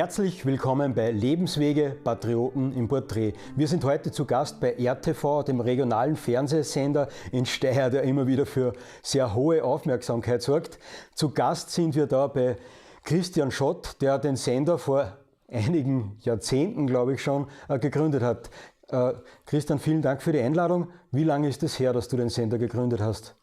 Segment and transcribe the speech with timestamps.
[0.00, 3.34] Herzlich willkommen bei Lebenswege Patrioten im Porträt.
[3.54, 8.46] Wir sind heute zu Gast bei RTV, dem regionalen Fernsehsender in Steyr, der immer wieder
[8.46, 8.72] für
[9.02, 10.78] sehr hohe Aufmerksamkeit sorgt.
[11.14, 12.56] Zu Gast sind wir da bei
[13.04, 15.18] Christian Schott, der den Sender vor
[15.48, 18.48] einigen Jahrzehnten, glaube ich schon, äh, gegründet hat.
[18.88, 19.12] Äh,
[19.44, 20.88] Christian, vielen Dank für die Einladung.
[21.12, 23.36] Wie lange ist es her, dass du den Sender gegründet hast?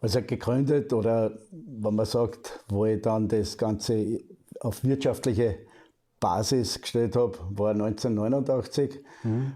[0.00, 4.20] Also gegründet oder wenn man sagt, wo ich dann das Ganze
[4.60, 5.58] auf wirtschaftliche
[6.22, 9.00] Basis gestellt habe, war 1989.
[9.24, 9.54] Mhm.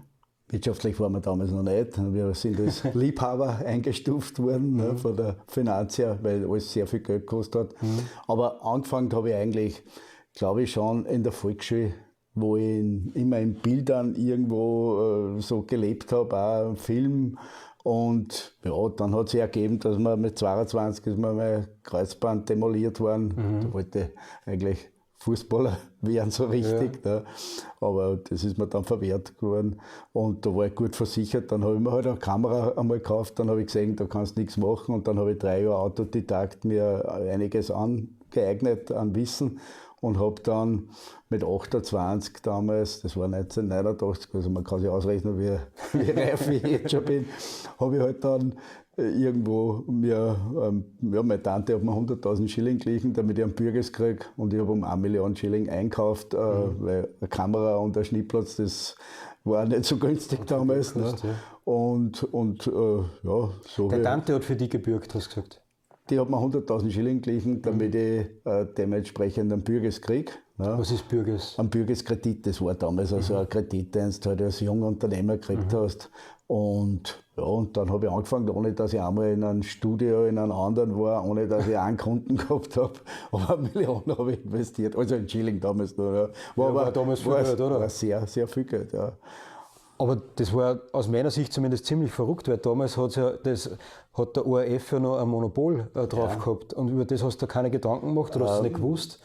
[0.49, 1.97] Wirtschaftlich waren wir damals noch nicht.
[2.13, 4.89] Wir sind als Liebhaber eingestuft worden ne, mhm.
[4.89, 7.81] ne, von der Finanzia, weil alles sehr viel Geld gekostet hat.
[7.81, 7.99] Mhm.
[8.27, 9.83] Aber angefangen habe ich eigentlich,
[10.35, 11.93] glaube ich, schon in der Volksschule,
[12.35, 17.37] wo ich in, immer in Bildern irgendwo äh, so gelebt habe, auch im Film.
[17.83, 22.99] Und ja, dann hat sich ergeben, dass wir mit 22 ist mir mein Kreuzband demoliert
[22.99, 23.33] worden.
[23.35, 23.61] Mhm.
[23.61, 24.91] Da wollte ich eigentlich
[25.27, 26.99] Fußballer werden, so richtig.
[27.03, 27.15] Ja.
[27.15, 27.25] Ne?
[27.81, 29.79] Aber das ist mir dann verwehrt geworden.
[30.13, 31.51] Und da war ich gut versichert.
[31.51, 33.37] Dann habe ich mir halt eine Kamera einmal gekauft.
[33.37, 34.95] Dann habe ich gesehen, da kannst du nichts machen.
[34.95, 39.59] Und dann habe ich drei Jahre Autodidakt mir einiges angeeignet an Wissen
[39.99, 40.89] und habe dann
[41.29, 45.57] mit 28 damals, das war 1989, also man kann sich ausrechnen, wie,
[45.99, 47.25] wie reif ich jetzt schon bin,
[47.79, 48.53] habe ich halt dann
[48.97, 53.93] irgendwo mir, ähm, ja, meine Tante hat mir 100.000 Schilling geliehen, damit ich einen Bürgers
[53.93, 56.75] kriege und ich habe um 1 Million Schilling einkauft, äh, mhm.
[56.79, 58.95] weil eine Kamera und der Schnittplatz, das
[59.43, 60.95] war nicht so günstig und damals.
[60.95, 61.13] Ne?
[61.23, 61.29] Ja.
[61.63, 63.89] Und, und äh, ja, so.
[63.89, 65.61] Der Tante hat für die gebürgt, hast du gesagt?
[66.09, 67.99] Die hat mir 100.000 Schilling geliehen, damit mhm.
[67.99, 70.31] ich äh, dementsprechend einen Bürgers kriege.
[70.57, 70.73] Ne?
[70.77, 71.55] Was ist Bürgers?
[71.59, 73.39] Ein Bürgerskredit, das war damals also mhm.
[73.41, 75.77] ein Kredit, den du halt als junger Unternehmer gekriegt mhm.
[75.77, 76.09] hast.
[76.47, 80.37] Und ja, und dann habe ich angefangen, ohne dass ich einmal in einem Studio in
[80.37, 82.93] einem anderen war, ohne dass ich einen Kunden gehabt habe.
[83.31, 84.95] Aber eine Million habe ich investiert.
[84.95, 86.13] Also ein Schilling damals nur.
[86.13, 86.21] Ja.
[86.55, 87.79] War, ja, aber, war damals viel Geld, oder?
[87.79, 89.11] War sehr, sehr viel Geld, ja.
[89.99, 93.71] Aber das war aus meiner Sicht zumindest ziemlich verrückt, weil damals hat's ja das,
[94.13, 96.35] hat der ORF ja noch ein Monopol äh, drauf ja.
[96.35, 96.73] gehabt.
[96.73, 98.81] Und über das hast du keine Gedanken gemacht oder ähm, hast du es nicht ähm,
[98.81, 99.19] gewusst?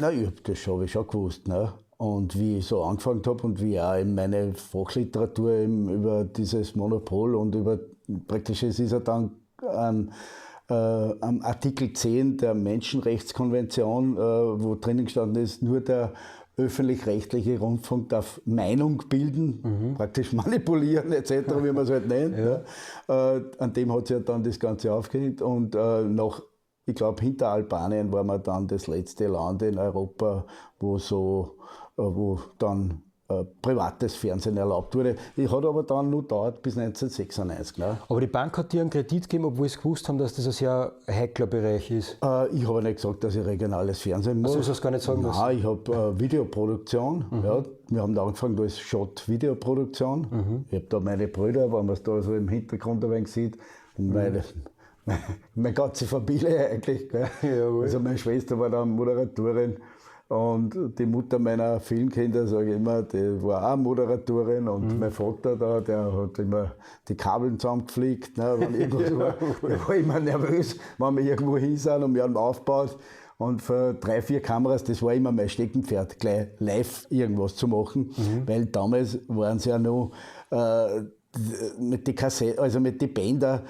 [0.00, 1.48] Nein, das habe ich schon gewusst.
[1.48, 1.72] Ne?
[2.02, 6.74] Und wie ich so angefangen habe und wie auch in meine Fachliteratur eben über dieses
[6.74, 7.78] Monopol und über
[8.26, 9.30] praktisch, es ist ja dann
[9.72, 10.10] ähm,
[10.68, 16.12] äh, am Artikel 10 der Menschenrechtskonvention, äh, wo drinnen gestanden ist, nur der
[16.56, 19.94] öffentlich-rechtliche Rundfunk darf Meinung bilden, mhm.
[19.94, 22.36] praktisch manipulieren etc., wie man es halt nennt.
[22.36, 22.62] ja.
[23.08, 23.36] ja.
[23.36, 26.42] Äh, an dem hat sich ja dann das Ganze aufgehängt und äh, nach
[26.84, 30.46] ich glaube, hinter Albanien war man dann das letzte Land in Europa,
[30.80, 31.58] wo so,
[31.96, 35.16] wo dann äh, privates Fernsehen erlaubt wurde.
[35.36, 37.78] Ich hat aber dann nur dauert bis 1996.
[37.78, 37.98] Ne?
[38.08, 40.52] Aber die Bank hat dir einen Kredit gegeben, obwohl sie gewusst haben, dass das ein
[40.52, 42.18] sehr heikler Bereich ist?
[42.22, 44.54] Äh, ich habe nicht gesagt, dass ich regionales Fernsehen mache.
[44.54, 45.58] Also, du das gar nicht sagen Nein, müssen.
[45.58, 47.24] ich habe äh, Videoproduktion.
[47.30, 47.44] Mhm.
[47.44, 50.20] Ja, wir haben da angefangen als Shot-Videoproduktion.
[50.30, 50.64] Mhm.
[50.68, 53.56] Ich habe da meine Brüder, wenn man es da so im Hintergrund ein wenig sieht,
[53.96, 54.44] und meine, mhm
[55.54, 57.08] meine ganze Familie eigentlich.
[57.08, 57.28] Gell?
[57.82, 59.76] Also meine Schwester war dann Moderatorin
[60.32, 64.98] und die Mutter meiner vielen Kinder, sage ich immer, die war auch Moderatorin und mhm.
[64.98, 66.72] mein Vater da, der hat immer
[67.06, 69.94] die Kabeln zusammengeflickt, ne, wenn irgendwas war.
[69.94, 72.96] Immer nervös, wenn wir irgendwo hin sind und wir haben aufgebaut.
[73.36, 78.14] Und für drei, vier Kameras, das war immer mein Steckenpferd, gleich live irgendwas zu machen,
[78.16, 78.46] mhm.
[78.46, 80.12] weil damals waren sie ja noch
[80.50, 81.02] äh,
[81.78, 83.64] mit den Kassetten, also mit den Bänder,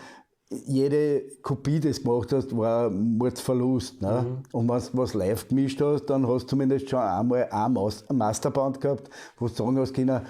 [0.67, 4.01] jede Kopie, die du gemacht hast, war ein Mordsverlust.
[4.03, 4.27] Ne?
[4.27, 4.59] Mhm.
[4.59, 8.81] Und wenn du was live gemischt hast, dann hast du zumindest schon einmal ein Masterband
[8.81, 10.23] gehabt, wo du sagen hast können,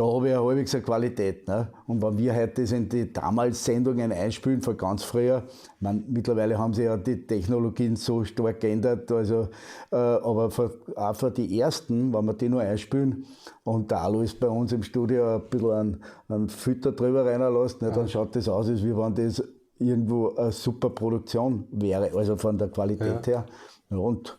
[0.00, 1.46] da habe ich eine halbwegs Qualität.
[1.46, 1.68] Ne?
[1.86, 5.42] Und wenn wir heute das in die damals Sendungen einspielen, von ganz früher,
[5.78, 9.48] man, mittlerweile haben sich ja die Technologien so stark geändert, also,
[9.92, 13.26] äh, aber für, auch für die ersten, wenn wir die nur einspielen
[13.62, 17.82] und der Alu ist bei uns im Studio ein bisschen einen, einen Fütter drüber reinlässt,
[17.82, 19.42] ne, dann schaut das aus, als wenn das
[19.80, 23.44] irgendwo eine super Produktion wäre, also von der Qualität ja.
[23.90, 23.98] her.
[23.98, 24.38] Und,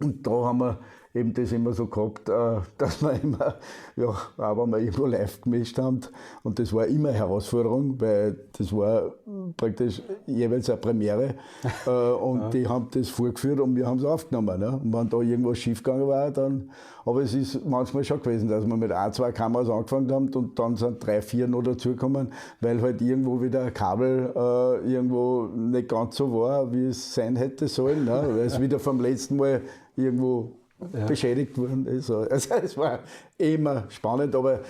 [0.00, 0.80] und da haben wir
[1.14, 2.32] eben das immer so gehabt, äh,
[2.78, 3.54] dass wir immer,
[3.96, 6.00] ja, auch wenn wir irgendwo live gemischt haben,
[6.42, 9.14] und das war immer eine Herausforderung, weil das war
[9.56, 11.34] praktisch jeweils eine Premiere,
[11.86, 12.48] äh, und ja.
[12.50, 14.58] die haben das vorgeführt und wir haben es aufgenommen.
[14.58, 14.80] Ne?
[14.82, 16.70] Und wenn da irgendwas schiefgegangen war, dann,
[17.04, 20.58] aber es ist manchmal schon gewesen, dass wir mit ein, zwei Kameras angefangen haben und
[20.58, 25.88] dann sind drei, vier noch dazugekommen, weil halt irgendwo wieder ein Kabel äh, irgendwo nicht
[25.88, 28.24] ganz so war, wie es sein hätte sollen, ne?
[28.30, 29.60] weil es wieder vom letzten Mal
[29.96, 30.52] irgendwo
[30.92, 31.06] ja.
[31.06, 32.10] beschädigt worden ist.
[32.30, 33.00] Also es war
[33.38, 34.60] immer spannend, aber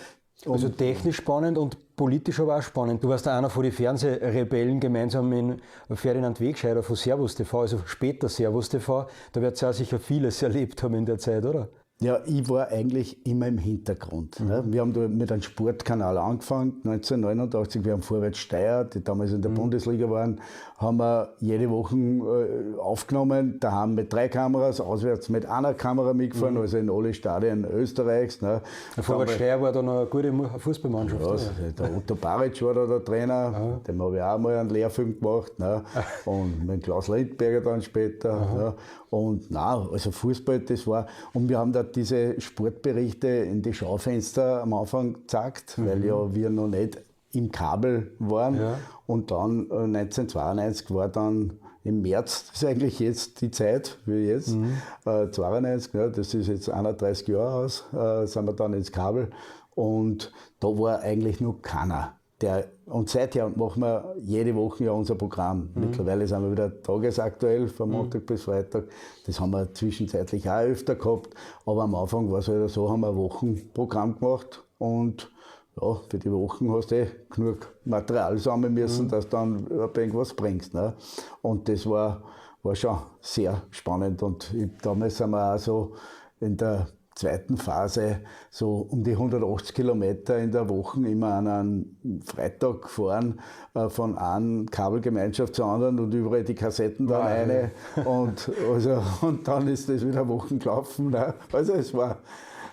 [0.47, 3.03] also technisch spannend und politisch aber auch spannend.
[3.03, 5.61] Du warst einer von den Fernsehrebellen gemeinsam mit
[5.95, 9.09] Ferdinand Wegscheider von Servus TV, also später Servus TV.
[9.33, 11.69] Da wird es ja sicher vieles erlebt haben in der Zeit, oder?
[12.01, 14.41] Ja, ich war eigentlich immer im Hintergrund.
[14.41, 14.47] Mhm.
[14.49, 14.65] Ne?
[14.67, 17.85] Wir haben da mit einem Sportkanal angefangen, 1989.
[17.85, 19.55] Wir haben Vorwärts Steyr, die damals in der mhm.
[19.55, 20.41] Bundesliga waren,
[20.77, 23.59] haben wir jede Woche äh, aufgenommen.
[23.61, 26.63] Da haben wir drei Kameras, auswärts mit einer Kamera mitgefahren, mhm.
[26.63, 28.43] also in alle Stadien Österreichs.
[28.43, 28.61] Ne?
[29.01, 31.23] Vorwärts Steyr war da noch eine gute Fußballmannschaft.
[31.23, 33.81] Ja, also der Otto Baric war da der Trainer, Aha.
[33.87, 35.57] dem habe ich auch mal einen Lehrfilm gemacht.
[35.61, 35.85] Ne?
[36.25, 38.35] Und mit Klaus Lindberger dann später.
[38.35, 38.75] Ne?
[39.15, 41.07] Und na, also Fußball, das war.
[41.35, 45.87] Und wir haben da diese Sportberichte in die Schaufenster am Anfang gezeigt, mhm.
[45.87, 47.01] weil ja wir noch nicht
[47.31, 48.57] im Kabel waren.
[48.57, 48.79] Ja.
[49.07, 54.27] Und dann äh, 1992 war dann im März, das ist eigentlich jetzt die Zeit, wie
[54.27, 54.79] jetzt, mhm.
[55.07, 59.31] äh, 92, ja, das ist jetzt 31 Jahre aus, äh, sind wir dann ins Kabel.
[59.77, 62.17] Und da war eigentlich noch keiner.
[62.45, 65.71] Der, und seither machen wir jede Woche ja unser Programm.
[65.75, 65.81] Mhm.
[65.87, 67.95] Mittlerweile sind wir wieder tagesaktuell, von mhm.
[67.95, 68.27] Montag mhm.
[68.27, 68.85] bis Freitag.
[69.25, 71.31] Das haben wir zwischenzeitlich auch öfter gehabt.
[71.65, 75.33] Aber am Anfang war es halt so, haben wir ein Wochenprogramm gemacht und
[75.81, 79.11] ja, für die Wochen hast du eh genug Material sammeln müssen, mhm.
[79.11, 80.75] dass du dann irgendwas bringst.
[80.75, 80.93] Ne?
[81.41, 82.25] Und das war,
[82.63, 84.23] war schon sehr spannend.
[84.23, 85.95] Und ich, damals sind wir auch so
[86.41, 88.21] in der zweiten Phase
[88.51, 93.41] so um die 180 Kilometer in der Woche immer an einem Freitag gefahren,
[93.75, 97.71] äh, von einer Kabelgemeinschaft zur anderen und überall die Kassetten dann eine.
[98.05, 101.11] Und, also, und dann ist das wieder Wochen gelaufen.
[101.11, 101.35] Ne?
[101.53, 102.19] Also es war.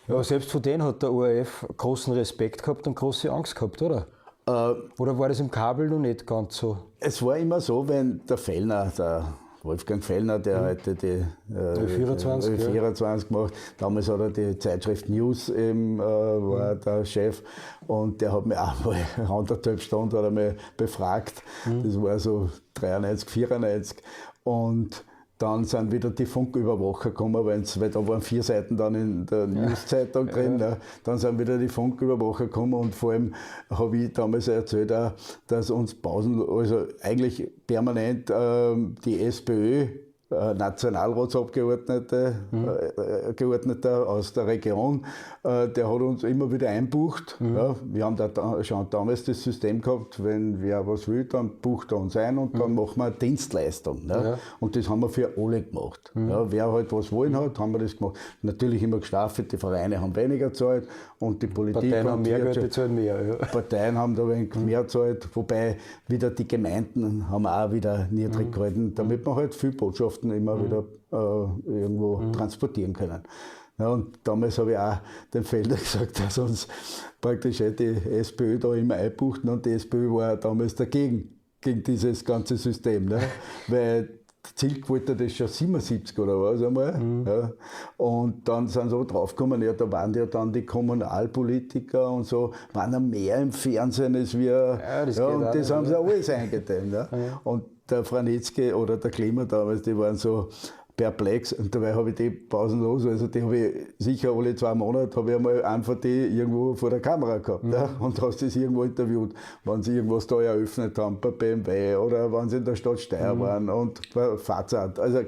[0.08, 4.08] Ja, selbst vor denen hat der ORF großen Respekt gehabt und große Angst gehabt, oder?
[4.48, 6.78] Äh, oder war das im Kabel noch nicht ganz so?
[7.00, 10.66] Es war immer so, wenn der Fellner, der Wolfgang Fellner, der mhm.
[10.66, 13.28] heute die äh, 24, 24 ja.
[13.28, 13.54] gemacht.
[13.78, 16.82] Damals hat er die Zeitschrift News eben, äh, war mhm.
[16.82, 17.44] der Chef
[17.88, 18.98] und der hat mich auch mal
[19.30, 21.44] anderthalb Stunden hat er mich befragt.
[21.66, 21.84] Mhm.
[21.84, 23.98] Das war so 93, 94
[24.44, 25.04] und
[25.42, 30.28] dann sind wieder die Funküberwacher gekommen, weil da waren vier Seiten dann in der News-Zeitung
[30.28, 30.60] drin.
[30.60, 30.72] Ja.
[30.72, 30.78] Ne?
[31.04, 33.34] Dann sind wieder die Funküberwacher gekommen und vor allem
[33.70, 35.14] habe ich damals erzählt, auch,
[35.48, 39.88] dass uns Pausen, also eigentlich permanent äh, die SPÖ
[40.32, 42.68] Nationalratsabgeordneter mhm.
[42.68, 45.06] äh, Geordneter aus der Region,
[45.44, 47.36] äh, der hat uns immer wieder einbucht.
[47.40, 47.56] Mhm.
[47.56, 51.92] Ja, wir haben da schon damals das System gehabt, wenn wer was will, dann bucht
[51.92, 52.78] er uns ein und dann mhm.
[52.78, 54.06] machen wir eine Dienstleistung.
[54.06, 54.14] Ne?
[54.14, 54.38] Ja.
[54.60, 56.12] Und das haben wir für alle gemacht.
[56.14, 56.30] Mhm.
[56.30, 58.18] Ja, wer halt was wollen hat, haben wir das gemacht.
[58.42, 60.88] Natürlich immer gestaffelt, die Vereine haben weniger gezahlt
[61.20, 63.22] und die Politik Parteien haben mehr Geld, die zahlen mehr.
[63.22, 63.36] Ja.
[63.36, 64.66] Parteien haben da wenig mhm.
[64.66, 68.52] mehr gezahlt, wobei wieder die Gemeinden haben auch wieder niedrig mhm.
[68.52, 70.66] gehalten, damit man halt viel Botschaften Botschaften immer mhm.
[70.66, 72.34] wieder äh, irgendwo mhm.
[72.34, 73.24] transportieren können.
[73.78, 74.98] Ja, und damals habe ich auch
[75.34, 76.68] den Felder gesagt, dass uns
[77.20, 82.58] praktisch die SPÖ da immer einbuchten und die SPÖ war damals dagegen, gegen dieses ganze
[82.58, 83.06] System.
[83.06, 83.22] Ne?
[83.68, 84.21] Weil
[84.56, 86.98] Zielquote das schon 77 oder was einmal.
[86.98, 87.26] Mhm.
[87.28, 87.52] Ja.
[87.98, 92.52] Und dann sind sie so draufgekommen, ja, da waren ja dann die Kommunalpolitiker und so,
[92.74, 94.80] waren ja mehr im Fernsehen als wir.
[94.82, 96.94] Ja, das ja, und das haben sie alles eingedämmt.
[96.94, 97.08] Ja.
[97.44, 100.50] Und der Franitzky oder der Klima damals, die waren so
[100.96, 105.16] perplex und dabei habe ich die pausenlos, also die habe ich sicher alle zwei Monate,
[105.16, 107.74] habe ich einmal einfach die irgendwo vor der Kamera gehabt mhm.
[107.74, 109.34] ja, und hast das irgendwo interviewt,
[109.64, 113.36] wenn sie irgendwas da eröffnet haben bei BMW oder wenn sie in der Stadt Steyr
[113.36, 113.40] mhm.
[113.40, 115.28] waren und bei Fazat, also äh,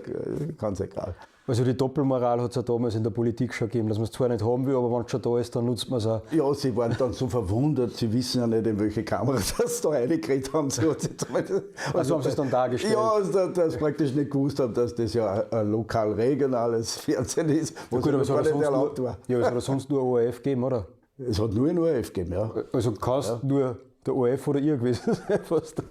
[0.58, 1.15] ganz egal.
[1.45, 4.12] Also die Doppelmoral hat es ja damals in der Politik schon gegeben, dass man es
[4.12, 6.21] zwar nicht haben will, aber wenn es schon da ist, dann nutzt man es auch.
[6.31, 9.89] Ja, sie waren dann so verwundert, sie wissen ja nicht, in welche Kamera das da
[9.89, 10.69] reingekriegt haben.
[10.69, 11.09] Sie also,
[11.93, 12.93] also haben sie es dann dargestellt?
[12.93, 17.75] Ja, also, dass sie praktisch nicht gewusst haben, dass das ja ein lokal-regionales Fernsehen ist,
[17.89, 19.17] wo ja, gut, es hat nicht erlaubt nur, war.
[19.27, 20.88] Ja, es hat sonst nur ORF gegeben, oder?
[21.17, 22.51] Es hat nur ein ORF gegeben, ja.
[22.71, 23.39] Also kannst ja.
[23.43, 25.81] nur der ORF oder ihr gewesen fast.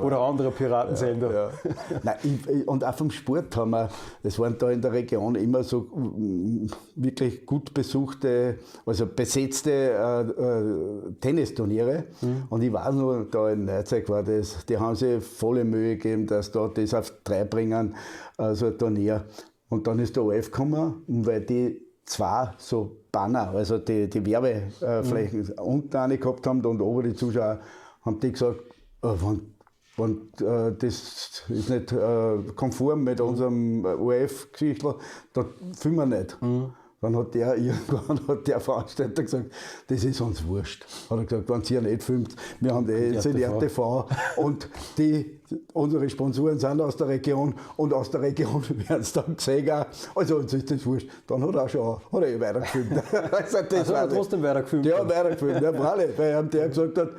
[0.00, 1.32] oder andere Piratensender.
[1.32, 2.00] Ja, ja.
[2.02, 3.88] Nein, ich, und auch vom Sport haben wir,
[4.22, 10.20] es waren da in der Region immer so mm, wirklich gut besuchte, also besetzte äh,
[10.20, 12.04] äh, Tennisturniere.
[12.20, 12.44] Mhm.
[12.50, 16.26] Und ich weiß nur, da in Neuzeug war das, die haben sich volle Mühe gegeben,
[16.26, 17.94] dass da das auf drei bringen,
[18.36, 19.24] also ein Turnier.
[19.68, 25.42] Und dann ist der ORF gekommen, weil die zwei so Banner, also die, die Werbeflächen
[25.42, 25.62] mhm.
[25.62, 27.60] unten eine gehabt haben und oben die Zuschauer,
[28.02, 28.60] haben die gesagt,
[29.02, 29.54] äh, wenn,
[29.96, 34.96] wenn äh, das ist nicht äh, konform mit unserem ORF-Geschichtler,
[35.32, 35.44] da
[35.76, 36.42] filmen wir nicht.
[36.42, 36.72] Mhm.
[37.04, 39.52] Dann hat der irgendwann hat der Veranstalter gesagt,
[39.88, 40.86] das ist uns wurscht.
[41.10, 45.38] Hat er gesagt, wenn ihr nicht filmt, wir haben eh jetzt RTV und die,
[45.74, 49.84] unsere Sponsoren sind aus der Region und aus der Region werden es dann gesehen.
[50.14, 51.10] Also uns ist das wurscht.
[51.26, 52.92] Dann hat er auch schon hat er eh weitergefilmt.
[53.12, 54.86] also, das also hat er trotzdem weitergefilmt?
[54.86, 57.10] Ja, weitergefilmt, ja, freilich, weil der gesagt hat,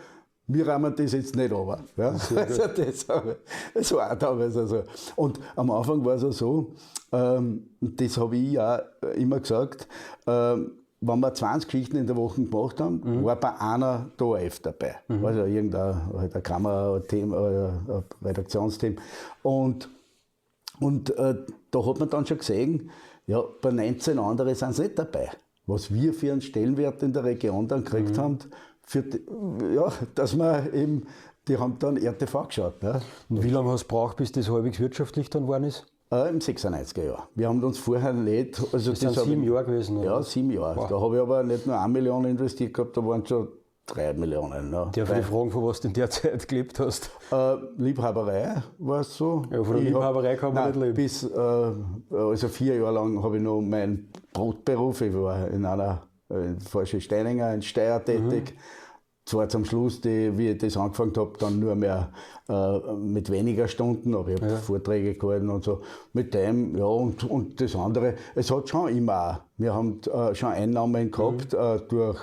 [0.48, 1.84] wir rahmen das jetzt nicht runter.
[1.98, 2.16] Ja?
[2.36, 3.06] Also das,
[3.74, 4.84] das war damals also.
[5.16, 6.74] Und am Anfang war es auch so,
[7.12, 8.80] ähm, das habe ich auch
[9.16, 9.88] immer gesagt,
[10.28, 10.72] ähm,
[11.02, 13.24] wenn wir 20 Geschichten in der Woche gemacht haben, mhm.
[13.24, 14.96] war bei einer da ORF dabei.
[15.08, 15.26] Mhm.
[15.26, 18.98] Also irgendein halt ein Kamerateam, ein Redaktionsteam.
[19.44, 19.90] Und,
[20.80, 21.36] und äh,
[21.72, 22.92] da hat man dann schon gesehen,
[23.28, 25.30] ja, bei 19 anderen sind sie nicht dabei.
[25.68, 28.22] Was wir für einen Stellenwert in der Region dann gekriegt mhm.
[28.22, 28.40] haben,
[28.86, 29.22] für die,
[29.74, 31.08] ja, dass wir eben,
[31.48, 32.82] die haben dann RTV geschaut.
[32.84, 33.02] Ne?
[33.30, 35.86] Und wie lange hast du braucht, bis das halbwegs wirtschaftlich dann geworden ist?
[36.12, 37.30] Äh, Im 96er Jahr.
[37.36, 38.60] Wir haben uns vorher nicht.
[38.72, 40.06] Also das, das sind sieben Jahre gewesen, oder?
[40.06, 40.78] Ja, sieben Jahre.
[40.78, 40.88] Wow.
[40.88, 43.48] Da habe ich aber nicht nur eine Million investiert gehabt, da waren schon
[43.88, 44.70] drei Millionen.
[44.70, 44.92] Ne?
[44.94, 47.10] Darf ich fragen, von was du in der Zeit gelebt hast?
[47.32, 49.44] Äh, Liebhaberei war es so.
[49.52, 50.96] Ja, von der ich Liebhaberei hab, kann man nein, nicht leben.
[50.96, 55.02] Bis, äh, also vier Jahre lang habe ich noch meinen Brotberuf.
[55.02, 56.04] Ich war in einer
[56.44, 58.54] in Forsche Steininger in Steyr tätig.
[58.56, 58.60] Mhm
[59.28, 62.12] zwar zum Schluss, die, wie ich das angefangen habe, dann nur mehr
[62.48, 64.58] äh, mit weniger Stunden, aber ich habe ja.
[64.58, 65.82] Vorträge gehalten und so.
[66.14, 70.50] Mit dem, ja, und, und das andere, es hat schon immer wir haben äh, schon
[70.50, 71.60] Einnahmen gehabt mhm.
[71.60, 72.20] äh, durch,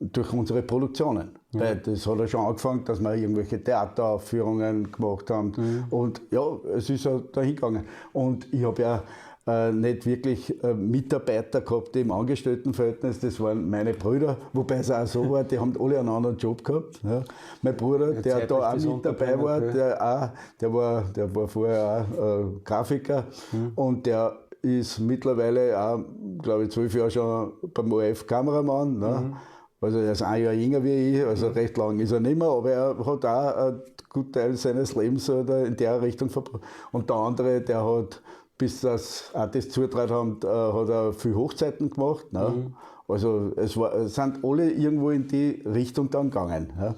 [0.00, 1.38] durch unsere Produktionen.
[1.52, 1.60] Ja.
[1.60, 5.52] Weil das hat ja schon angefangen, dass wir irgendwelche Theateraufführungen gemacht haben.
[5.56, 5.84] Mhm.
[5.90, 7.84] Und ja, es ist ja dahin gegangen.
[8.12, 9.02] Und ich habe ja
[9.46, 15.06] äh, nicht wirklich äh, Mitarbeiter gehabt im Angestelltenverhältnis, das waren meine Brüder, wobei es auch
[15.06, 17.00] so war, die haben alle einen anderen Job gehabt.
[17.02, 17.22] Ja.
[17.60, 21.48] Mein Bruder, der, der da auch mit dabei war, der, auch, der, war, der war
[21.48, 23.72] vorher auch äh, Grafiker mhm.
[23.74, 26.00] und der ist mittlerweile auch,
[26.42, 28.98] glaube ich, zwölf Jahre schon beim ORF Kameramann.
[28.98, 29.08] Ne?
[29.08, 29.36] Mhm.
[29.80, 31.52] Also er ist ein Jahr jünger wie ich, also mhm.
[31.52, 35.28] recht lang ist er nicht mehr, aber er hat auch einen guten Teil seines Lebens
[35.28, 36.62] in der Richtung verbracht.
[36.92, 38.22] Und der andere, der hat
[38.58, 42.32] bis das das zutraut haben, äh, hat er viel Hochzeiten gemacht.
[42.32, 42.48] Ne?
[42.48, 42.76] Mhm.
[43.08, 46.72] Also es, war, es sind alle irgendwo in die Richtung dann gegangen.
[46.80, 46.94] Ja?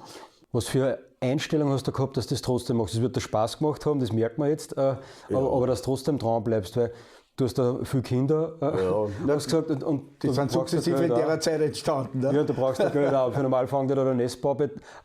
[0.51, 2.93] Was für Einstellung hast du gehabt, dass du das trotzdem machst?
[2.93, 4.97] Es wird dir Spaß gemacht haben, das merkt man jetzt, äh, ja.
[5.31, 6.93] aber, aber dass du trotzdem dran bleibst, weil
[7.35, 9.07] du hast da viele Kinder, äh, ja.
[9.35, 12.19] hast gesagt, und, und die sind sukzessive in der Zeit entstanden.
[12.19, 12.33] Ne?
[12.33, 13.33] Ja, du brauchst ja Geld auch.
[13.33, 14.57] Für normal fängt ja da der, Nestbau,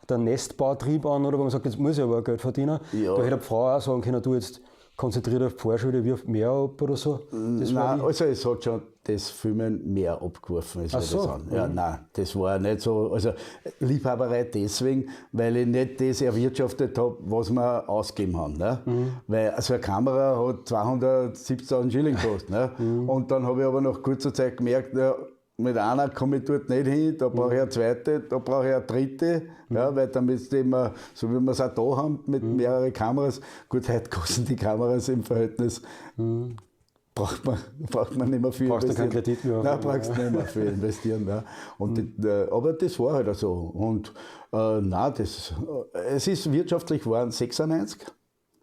[0.07, 2.79] der Nestbautrieb an, oder wo man sagt, jetzt muss ich aber Geld verdienen.
[2.91, 3.15] Ja.
[3.15, 4.61] Da hätte eine Frau auch sagen können, du jetzt
[4.95, 7.21] konzentriert auf die Vorschule, wirft mehr ab oder so?
[7.31, 11.17] Das nein, also es hat schon das Filmen mehr abgeworfen, als wir so.
[11.17, 11.47] das an.
[11.51, 11.75] Ja, mhm.
[11.75, 13.11] nein, das war nicht so.
[13.11, 13.33] Also
[13.79, 18.53] Liebhaberei deswegen, weil ich nicht das erwirtschaftet habe, was wir ausgegeben haben.
[18.53, 18.79] Ne?
[18.85, 19.11] Mhm.
[19.27, 22.49] Weil also eine Kamera hat 270.000 Schilling gekostet.
[22.49, 22.71] Ne?
[22.77, 23.09] Mhm.
[23.09, 25.15] Und dann habe ich aber nach kurzer Zeit gemerkt, ja,
[25.57, 28.75] mit einer komme ich dort nicht hin, da brauche ich eine zweite, da brauche ich
[28.75, 29.75] eine dritte, mhm.
[29.75, 32.55] ja, weil damit immer, so wie wir es auch da haben, mit mhm.
[32.55, 35.81] mehreren Kameras, gut, heute kosten die Kameras im Verhältnis,
[36.17, 36.55] mhm.
[37.13, 37.57] braucht, man,
[37.91, 39.09] braucht man nicht mehr viel brauchst investieren.
[39.09, 39.63] Brauchst du keinen Kredit mehr?
[39.63, 41.27] Nein, brauchst du nicht mehr viel investieren.
[41.27, 41.43] Ja.
[41.77, 42.13] Und mhm.
[42.17, 43.53] die, äh, aber das war halt so.
[43.53, 44.11] Und
[44.51, 45.53] äh, nein, das,
[45.93, 47.99] äh, es ist wirtschaftlich waren 96.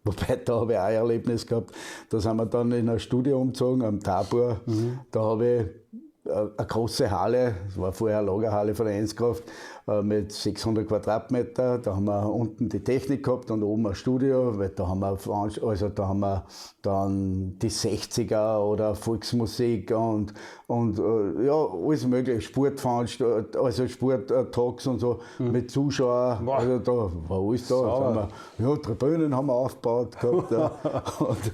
[0.03, 1.71] Wobei, da habe ich auch ein Erlebnis gehabt.
[2.09, 4.59] Da sind wir dann in ein Studio umgezogen, am Tabor.
[4.65, 4.99] Mhm.
[5.11, 9.43] Da habe ich eine große Halle, das war vorher eine Lagerhalle von der Einskraft,
[9.87, 11.77] äh, mit 600 Quadratmeter.
[11.79, 15.17] Da haben wir unten die Technik gehabt und oben ein Studio, weil da haben wir,
[15.63, 16.45] also da haben wir
[16.81, 20.33] dann die 60er oder Volksmusik und,
[20.67, 25.51] und äh, ja, alles mögliche, Sportveranstaltungen, also Sporttalks und so mhm.
[25.51, 26.45] mit Zuschauern.
[26.45, 26.59] Wow.
[26.59, 27.75] Also da war alles da.
[27.75, 30.51] Haben wir, ja, Tribünen haben wir aufgebaut gehabt.
[31.19, 31.51] und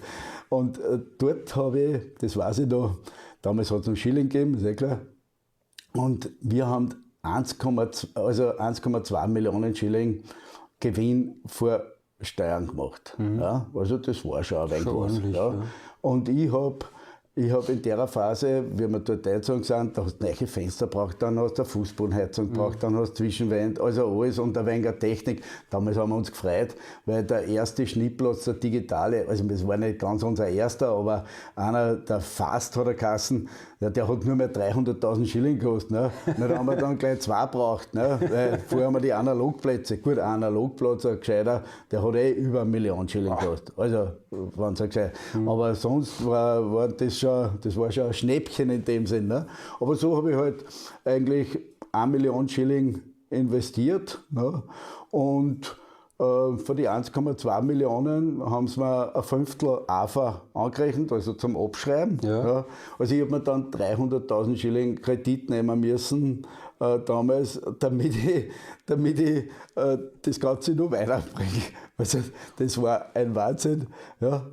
[0.50, 2.98] und äh, dort habe ich, das weiß ich noch,
[3.48, 5.00] Damals hat es noch Schilling gegeben, ist ja klar.
[5.94, 6.89] Und wir haben
[7.24, 10.22] 1,2 also Millionen Schilling
[10.82, 11.82] Gewinn vor
[12.20, 13.16] Steuern gemacht.
[13.18, 13.39] Mhm.
[13.39, 15.20] Ja, also das war schon ein wenig was.
[15.34, 15.54] Ja.
[15.54, 15.63] Ja.
[16.01, 16.80] Und ich habe
[17.38, 20.88] ich habe in der Phase, wie wir dort eingezogen sind, da hast du neue Fenster
[20.88, 22.79] braucht, dann hast du eine Fußbodenheizung braucht, mhm.
[22.79, 25.44] dann hast du Zwischenwand, also alles und ein wenig Technik.
[25.70, 26.75] Damals haben wir uns gefreut,
[27.06, 31.25] weil der erste Schnittplatz, der digitale, also das war nicht ganz unser erster, aber
[31.56, 33.48] einer, der Fast hat der Kassen,
[33.79, 35.91] ja, der hat nur mehr 300.000 Schilling gekostet.
[35.91, 36.12] Ne?
[36.38, 37.93] Na, da haben wir dann gleich zwei braucht.
[37.93, 38.19] Ne?
[38.19, 40.00] Weil vorher haben wir die Analogplätze.
[40.00, 43.77] Gut, ein Analogplatz, ein gescheiter, der hat eh über eine Million Schilling gekostet.
[43.77, 45.13] Also, wenn es gescheit.
[45.36, 45.48] Mhm.
[45.48, 49.27] Aber sonst war, war das schon, das war schon ein Schnäppchen in dem Sinn.
[49.27, 49.46] Ne?
[49.79, 50.65] Aber so habe ich halt
[51.05, 51.60] eigentlich
[51.91, 54.19] eine Million Schilling investiert.
[54.31, 54.63] Ne?
[55.12, 55.77] Und
[56.17, 62.19] von die 1,2 Millionen haben sie mir ein Fünftel AFA angerechnet, also zum Abschreiben.
[62.24, 62.47] Ja.
[62.47, 62.65] Ja.
[62.97, 66.47] Also ich habe mir dann 300.000 Schilling Kredit nehmen müssen,
[66.79, 68.50] äh, damals, damit ich,
[68.88, 69.45] damit ich
[69.75, 71.62] äh, das Ganze noch weiterbringe.
[72.00, 72.20] Also
[72.58, 73.88] das war ein Wahnsinn.
[74.22, 74.46] Ja,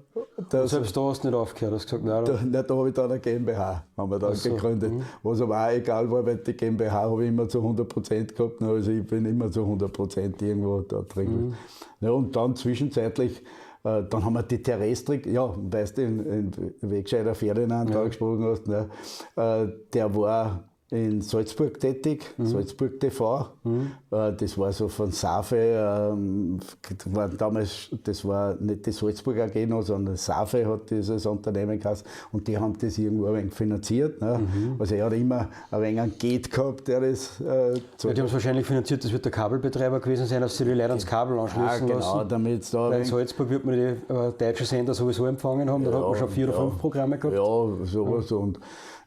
[0.48, 2.24] das, Selbst da hast du nicht aufgehört, hast gesagt, nein.
[2.24, 4.92] Da, nein, da habe ich dann eine GmbH haben wir dann so, gegründet.
[4.92, 5.04] Mh.
[5.22, 8.62] Was aber auch egal war, weil die GmbH habe ich immer zu 100% gehabt.
[8.62, 11.48] Also ich bin immer zu 100% irgendwo da drin.
[11.48, 11.54] Mhm.
[12.00, 13.42] Ja, und dann zwischenzeitlich
[13.84, 18.00] äh, dann haben wir die Terrestrik, ja, weißt du, in, in Wegscheider Ferdinand ja.
[18.00, 18.88] angesprochen hast, ne?
[19.36, 22.46] Äh, der war in Salzburg tätig, mhm.
[22.46, 23.48] Salzburg TV.
[23.64, 23.90] Mhm.
[24.12, 26.60] Äh, das war so von Safe, ähm,
[27.06, 32.04] war damals, das war nicht die Salzburg AG noch, sondern Safe hat dieses Unternehmen gehabt
[32.30, 34.20] und die haben das irgendwo ein wenig finanziert.
[34.20, 34.38] Ne?
[34.38, 34.76] Mhm.
[34.78, 37.40] Also er hat immer ein wenig einen Gate gehabt, der das.
[37.40, 40.64] Äh, ja, die haben es wahrscheinlich finanziert, das wird der Kabelbetreiber gewesen sein, dass sie
[40.64, 42.28] die Leute ans Kabel anschließen ja, genau, lassen.
[42.28, 45.92] Damit da Weil in Salzburg wird man die äh, deutschen Sender sowieso empfangen haben, da
[45.92, 47.34] hat man schon vier oder fünf Programme gehabt.
[47.36, 48.30] Ja, sowas.
[48.30, 48.36] Ja.
[48.36, 48.60] Und,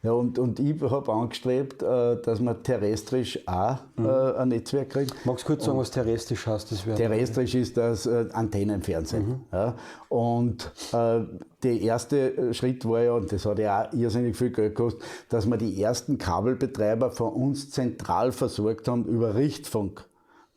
[0.04, 4.10] ja, und, und ich habe angestrebt, äh, dass man terrestrisch auch äh, mhm.
[4.38, 5.25] ein Netzwerk kriegt.
[5.25, 6.72] Magst du kurz sagen, was terrestrisch heißt?
[6.72, 9.27] Das terrestrisch ist das äh, Antennenfernsehen.
[9.27, 9.39] Mhm.
[9.51, 9.75] Ja.
[10.10, 11.22] Und äh,
[11.63, 15.48] der erste Schritt war ja, und das hat ja auch irrsinnig viel Geld gekostet, dass
[15.48, 20.06] wir die ersten Kabelbetreiber von uns zentral versorgt haben über Richtfunk.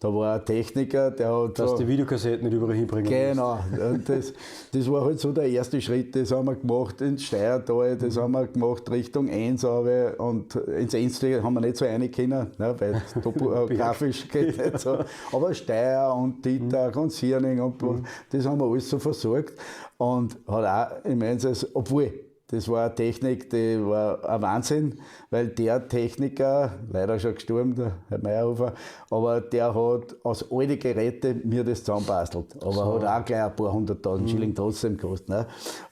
[0.01, 1.59] Da war ein Techniker, der hat.
[1.59, 3.59] Dass so, die Videokassetten nicht überall hinbringen Genau.
[3.79, 4.33] Und das,
[4.73, 6.17] das war halt so der erste Schritt.
[6.17, 8.21] Das haben wir gemacht ins Steiertal, das mhm.
[8.21, 12.75] haben wir gemacht Richtung Enns und ins Enns haben wir nicht so rein können, ne,
[12.79, 15.01] weil topografisch geht nicht so.
[15.33, 17.03] Aber Steier und Dieter mhm.
[17.03, 18.03] und Sierning und mhm.
[18.33, 19.53] das haben wir alles so versorgt.
[19.99, 24.99] Und hat auch im Einsatz, obwohl das war eine Technik, die war ein Wahnsinn,
[25.31, 28.75] weil der Techniker, leider schon gestorben, der Herr Meyerhofer,
[29.09, 32.57] aber der hat aus alten Geräten mir das zusammenbastelt.
[32.61, 33.01] Aber so.
[33.01, 34.31] hat auch gleich ein paar hunderttausend mhm.
[34.33, 35.29] Schilling trotzdem gekostet.
[35.29, 35.47] Ne?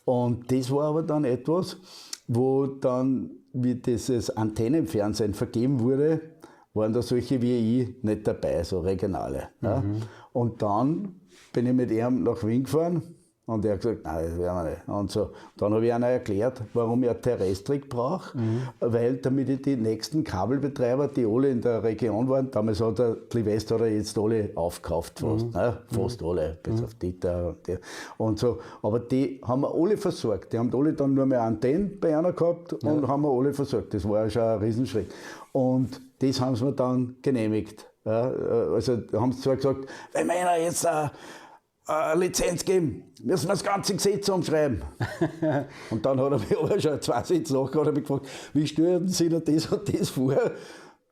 [0.05, 1.77] Und das war aber dann etwas,
[2.27, 6.21] wo dann, wie dieses Antennenfernsehen vergeben wurde,
[6.75, 9.51] waren da solche wie ich nicht dabei, so regionale.
[9.61, 9.69] Mhm.
[9.69, 10.01] Ne?
[10.33, 11.21] Und dann
[11.53, 13.15] bin ich mit ihm nach Wien gefahren
[13.49, 14.89] und er hat gesagt, nein, das werden wir nicht.
[14.89, 15.31] Und so.
[15.57, 18.63] Dann habe ich ihnen erklärt, warum eine Terrestrik brauche, mhm.
[18.79, 23.17] weil damit ich die nächsten Kabelbetreiber, die alle in der Region waren, damals hat der
[23.17, 25.53] hat er jetzt alle aufgekauft, fast, mhm.
[25.53, 25.79] ne?
[25.91, 26.29] fast mhm.
[26.29, 26.85] alle, bis mhm.
[26.85, 27.79] auf Dieter und, die.
[28.19, 28.59] und so.
[28.83, 30.53] Aber die haben wir alle versorgt.
[30.53, 32.91] Die haben alle dann nur mehr Antennen bei einer gehabt ja.
[32.91, 33.95] und haben wir alle versorgt.
[33.95, 35.11] Das war ja schon ein Riesenschritt.
[35.53, 37.87] Und das haben sie mir dann genehmigt.
[38.05, 38.31] Ja,
[38.75, 41.09] also haben sie zwar gesagt, wenn wir jetzt uh,
[41.89, 44.83] äh, Lizenz geben, müssen wir das ganze Gesetz umschreiben.
[45.91, 49.29] und dann hat er mich aber schon zwei Sätze nachgehört und gefragt, wie stellen Sie
[49.29, 50.37] da das und das vor?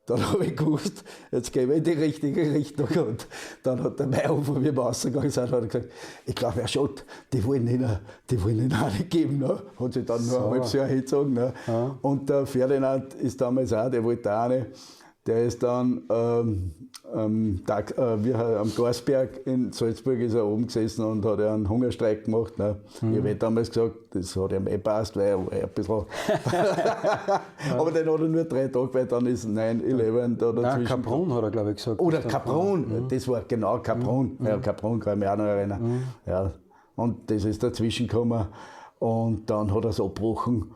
[0.07, 2.87] Dann habe ich gewusst, jetzt gehen wir in die richtige Richtung.
[3.05, 3.27] Und
[3.61, 5.91] dann hat der Meihofer, wie wir rausgegangen sind, hat gesagt,
[6.25, 9.39] ich glaube, Herr Schott, die wollen Ihnen, die wollen Ihnen auch nicht geben.
[9.39, 9.61] Ne?
[9.77, 10.39] Hat sich dann so.
[10.39, 11.33] nur ein halbes Jahr hingezogen.
[11.33, 11.53] Ne?
[11.67, 11.97] Ja.
[12.01, 14.67] Und der Ferdinand ist damals auch, der wollte auch nicht.
[15.27, 16.71] Der ist dann ähm,
[17.15, 21.69] ähm, Tag, äh, wir, am Dorsberg in Salzburg ist er oben gesessen und hat einen
[21.69, 22.57] Hungerstreik gemacht.
[22.57, 22.77] Ne?
[23.01, 23.11] Mhm.
[23.13, 26.05] Ich habe damals gesagt, das hat ihm eh passt, weil er ein bisschen.
[27.77, 30.61] Aber den hat er nur drei Tage, weil dann ist 9-11 da dazwischen.
[30.61, 31.99] Nein, Capron hat er, glaube ich, gesagt.
[31.99, 33.07] Oder Capron, mhm.
[33.07, 34.37] das war genau Capron.
[34.39, 34.45] Mhm.
[34.45, 35.81] Ja, Capron kann ich mich auch noch erinnern.
[35.81, 36.03] Mhm.
[36.25, 36.51] Ja.
[36.95, 38.47] Und das ist dazwischen gekommen.
[38.99, 40.73] Und dann hat er es abgebrochen.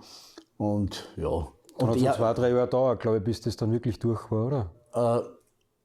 [0.57, 1.47] Und ja.
[1.81, 4.47] Und hat so zwei, drei Jahre dauert, glaube ich, bis das dann wirklich durch war,
[4.47, 4.69] oder?
[4.93, 5.27] Äh,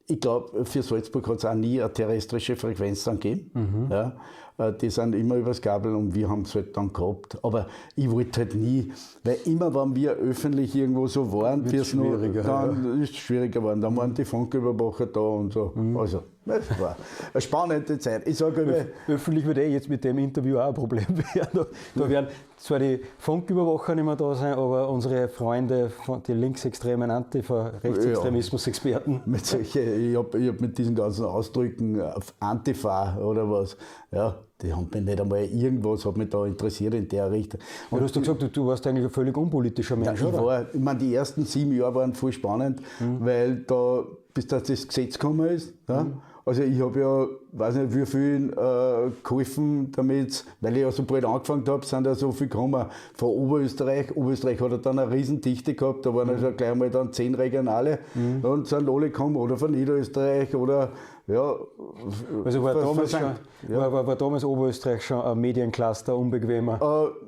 [0.08, 3.50] ich glaube, für Salzburg hat es auch nie eine terrestrische Frequenz dann gegeben.
[3.54, 3.86] Mhm.
[3.90, 4.16] Ja,
[4.58, 7.38] äh, die sind immer übers Kabel und wir haben es halt dann gehabt.
[7.42, 8.92] Aber ich wollte halt nie,
[9.24, 13.02] weil immer, wenn wir öffentlich irgendwo so waren, Wird's schwieriger, noch, dann ja.
[13.02, 13.80] ist es schwieriger geworden.
[13.80, 15.72] Dann waren die Funküberwacher da und so.
[15.74, 15.96] Mhm.
[15.96, 16.96] Also, das war
[17.32, 18.26] eine spannende Zeit.
[18.26, 21.66] Ich sage Öffentlich wird eh jetzt mit dem Interview auch ein Problem werden.
[21.94, 25.92] Da werden zwar die Funküberwacher nicht mehr da sein, aber unsere Freunde,
[26.26, 29.22] die linksextremen Antifa-Rechtsextremismus-Experten.
[29.26, 32.00] Ja, ich habe hab mit diesen ganzen Ausdrücken
[32.40, 33.76] Antifa oder was,
[34.10, 37.60] ja, die haben mich nicht einmal irgendwas hat mich da interessiert in der Richtung.
[37.90, 40.28] Und ja, du hast doch gesagt, du, du, warst eigentlich ein völlig unpolitischer Mensch, ja,
[40.28, 40.44] ich oder?
[40.44, 43.18] War, ich meine, die ersten sieben Jahre waren voll spannend, mhm.
[43.20, 46.22] weil da, bis das Gesetz gekommen ist, ja, mhm.
[46.48, 47.26] Also ich habe ja,
[47.58, 52.06] weiß nicht wie viel äh, geholfen damit, weil ich ja so bald angefangen habe, sind
[52.06, 54.16] ja so viel gekommen von Oberösterreich.
[54.16, 56.40] Oberösterreich hat ja dann eine Riesendichte gehabt, da waren mhm.
[56.40, 58.44] ja gleich mal dann zehn Regionale mhm.
[58.44, 60.92] und sind alle gekommen, oder von Niederösterreich oder
[61.26, 61.56] ja.
[62.44, 63.20] Also war, damals, schon,
[63.68, 63.78] ja.
[63.78, 66.80] war, war, war damals Oberösterreich schon ein Mediencluster unbequemer?
[66.80, 67.26] Äh,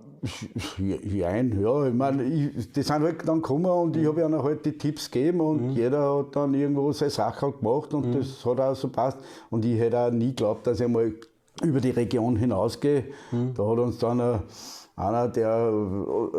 [0.78, 4.64] Jein, ja, ich meine, ich, die sind halt dann gekommen und ich habe ihnen halt
[4.64, 5.70] die Tipps gegeben und mhm.
[5.70, 8.18] jeder hat dann irgendwo seine Sache gemacht und mhm.
[8.18, 9.18] das hat auch so passt.
[9.50, 11.12] Und ich hätte auch nie geglaubt, dass ich mal
[11.62, 13.04] über die Region hinausgehe.
[13.30, 13.54] Mhm.
[13.54, 14.40] Da hat uns dann ein
[14.98, 15.70] einer, der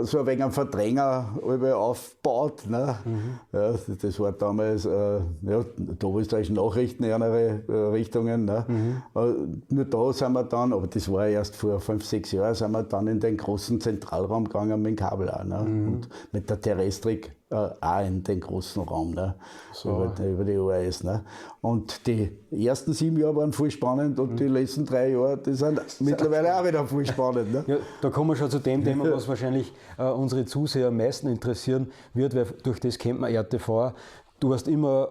[0.04, 1.30] so ein wenig einen Verdränger
[1.76, 2.68] aufbaut.
[2.68, 2.96] Ne?
[3.06, 3.40] Mhm.
[3.54, 8.46] Ja, das war damals äh, ja, da österreichischen Nachrichten in andere äh, Richtungen.
[8.46, 8.66] Ne?
[8.68, 9.02] Mhm.
[9.16, 12.72] Äh, nur da sind wir dann, aber das war erst vor fünf, sechs Jahren, sind
[12.72, 15.44] wir dann in den großen Zentralraum gegangen mit dem Kabel auch.
[15.44, 15.64] Ne?
[15.64, 15.88] Mhm.
[15.88, 19.36] Und mit der Terrestrik äh, auch in den großen Raum, ne?
[19.74, 19.90] So.
[19.90, 21.04] Über, über, die ORS.
[21.04, 21.24] Ne?
[21.62, 24.36] Und die ersten sieben Jahre waren voll spannend und mhm.
[24.38, 27.52] die letzten drei Jahre, die sind mittlerweile auch wieder voll spannend.
[27.52, 27.64] Ne?
[27.66, 31.28] Ja, da kommen wir schon zu dem Thema, was wahrscheinlich äh, unsere Zuseher am meisten
[31.28, 33.94] interessieren wird, weil durch das kennt man RTV.
[34.40, 35.10] Du hast immer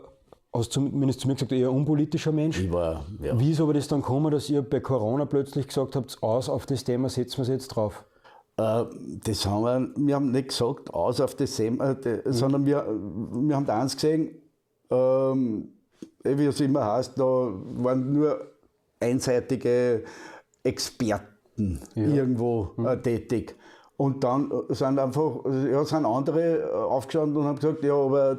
[0.53, 2.61] hast zumindest zu mir gesagt, eher unpolitischer Mensch.
[2.61, 3.39] Ich war, ja.
[3.39, 6.67] Wie ist aber das dann gekommen, dass ihr bei Corona plötzlich gesagt habt, aus auf
[6.67, 8.05] das Thema setzen wir es jetzt drauf?
[8.59, 8.85] Äh,
[9.25, 12.21] das haben wir, wir haben nicht gesagt, aus auf das Thema, mhm.
[12.27, 14.31] sondern wir, wir haben da eins gesehen,
[14.91, 15.69] ähm,
[16.25, 18.41] wie es immer heißt, da waren nur
[19.01, 20.03] einseitige
[20.65, 22.03] Experten ja.
[22.03, 22.87] irgendwo mhm.
[22.87, 23.55] äh, tätig.
[23.97, 28.39] Und dann sind einfach, ja, sind andere äh, aufgestanden und haben gesagt, ja, aber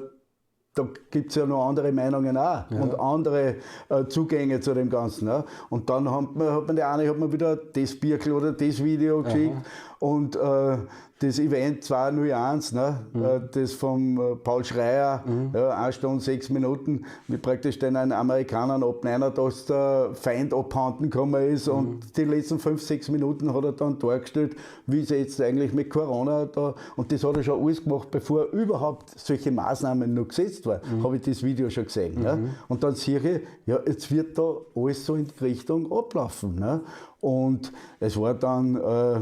[0.76, 2.80] da gibt es ja noch andere Meinungen auch ja.
[2.80, 3.56] und andere
[3.90, 5.28] äh, Zugänge zu dem Ganzen.
[5.28, 5.46] Ja.
[5.70, 8.84] Und dann hat man, hat man der eine hat man wieder das Birkel oder das
[8.84, 9.64] Video geschickt Aha.
[10.00, 10.78] Und äh,
[11.20, 13.06] das Event 201, ne?
[13.12, 13.24] Mhm.
[13.24, 15.52] Äh, das vom äh, Paul Schreier, mhm.
[15.54, 21.44] ja, 1 Stunde, 6 Minuten, mit praktisch den Amerikanern abnehmen, dass der Feind abhanden gekommen
[21.50, 21.68] ist.
[21.68, 21.74] Mhm.
[21.74, 24.56] Und die letzten 5, 6 Minuten hat er dann dargestellt,
[24.88, 28.46] wie es jetzt eigentlich mit Corona da, und das hat er schon alles gemacht, bevor
[28.52, 31.04] überhaupt solche Maßnahmen noch gesetzt waren, mhm.
[31.04, 32.22] habe ich das Video schon gesehen.
[32.22, 32.38] Ne?
[32.38, 32.50] Mhm.
[32.70, 36.56] Und dann sehe ich, ja, jetzt wird da alles so in die Richtung ablaufen.
[36.56, 36.82] Ne?
[37.20, 39.20] Und es war dann äh,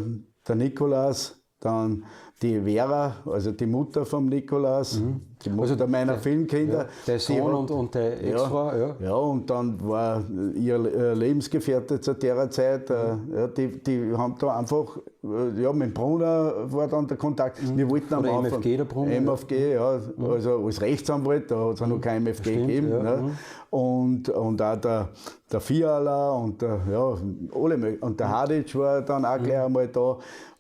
[0.48, 2.06] der Nikolaus, dann
[2.42, 5.22] die Vera, also die Mutter vom Nikolaus, mhm.
[5.44, 6.78] die Mutter also meiner der, Filmkinder.
[6.78, 8.96] Ja, der Sohn und, und der Ex-Frau, ja, ja.
[9.00, 10.24] Ja, und dann war
[10.54, 10.78] ihr
[11.16, 13.36] Lebensgefährte zu der Zeit, äh, mhm.
[13.36, 17.60] ja, die, die haben da einfach, äh, ja, mit Brunner war dann der Kontakt.
[17.64, 17.78] Mhm.
[17.78, 19.16] Wir wollten am Oder Anfang, MFG, der Brunner?
[19.16, 20.26] MFG, ja, mhm.
[20.26, 22.90] also als Rechtsanwalt, da hat es ja noch kein MFG Stimmt, gegeben.
[22.90, 23.18] Ne?
[23.18, 23.32] Mhm.
[23.70, 25.10] Und, und auch der,
[25.52, 27.18] der Fiala und der, ja,
[27.60, 30.18] alle, und der Hadic war dann auch gleich einmal da.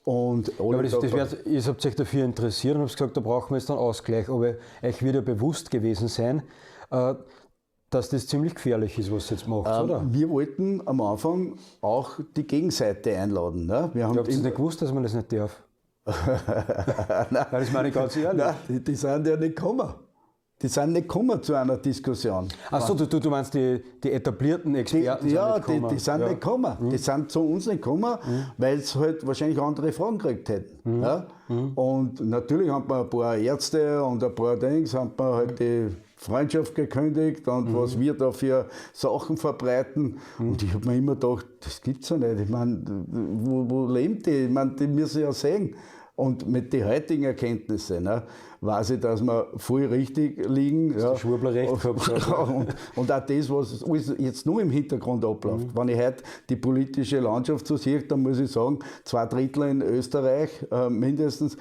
[0.07, 3.19] Und ja, aber das, das wär, ihr habt euch dafür interessiert und habt gesagt, da
[3.19, 4.29] brauchen wir jetzt einen Ausgleich.
[4.29, 6.43] Aber euch wird ja bewusst gewesen sein,
[6.91, 7.13] äh,
[7.89, 10.05] dass das ziemlich gefährlich ist, was ihr jetzt macht, ähm, oder?
[10.09, 13.65] Wir wollten am Anfang auch die Gegenseite einladen.
[13.65, 13.89] Ne?
[13.93, 15.61] Wir haben ich habe nicht gewusst, dass man das nicht darf.
[17.29, 18.41] Nein, das meine ich ganz ehrlich.
[18.45, 19.93] Nein, die, die sind ja nicht gekommen.
[20.59, 22.47] Die sind nicht gekommen zu einer Diskussion.
[22.71, 25.27] Achso, du, du meinst die, die etablierten Experten?
[25.27, 26.29] Die, ja, die, die, sind ja.
[26.29, 26.75] nicht gekommen.
[26.79, 26.89] Mhm.
[26.89, 28.45] Die sind zu uns nicht gekommen, mhm.
[28.57, 30.97] weil sie halt wahrscheinlich andere Fragen gekriegt hätten.
[30.97, 31.03] Mhm.
[31.03, 31.27] Ja?
[31.47, 31.71] Mhm.
[31.75, 35.89] Und natürlich haben wir ein paar Ärzte und ein paar Dings, haben wir halt die
[36.15, 37.75] Freundschaft gekündigt und mhm.
[37.75, 40.17] was wir da für Sachen verbreiten.
[40.39, 40.49] Mhm.
[40.49, 42.39] Und ich habe mir immer gedacht, das gibt es ja nicht.
[42.39, 44.45] Ich meine, wo, wo leben die?
[44.45, 45.75] Ich meine, die müssen ja sehen.
[46.17, 48.23] Und mit den heutigen Erkenntnissen ne,
[48.61, 50.93] weiß ich, dass wir voll richtig liegen.
[50.95, 51.15] Das ja.
[51.15, 52.27] Schwurbler recht gehabt.
[52.49, 53.85] und, und auch das, was
[54.17, 55.67] jetzt nur im Hintergrund abläuft.
[55.67, 55.77] Mhm.
[55.77, 59.83] Wenn ich heute die politische Landschaft so sehe, dann muss ich sagen, zwei Drittel in
[59.83, 61.55] Österreich äh, mindestens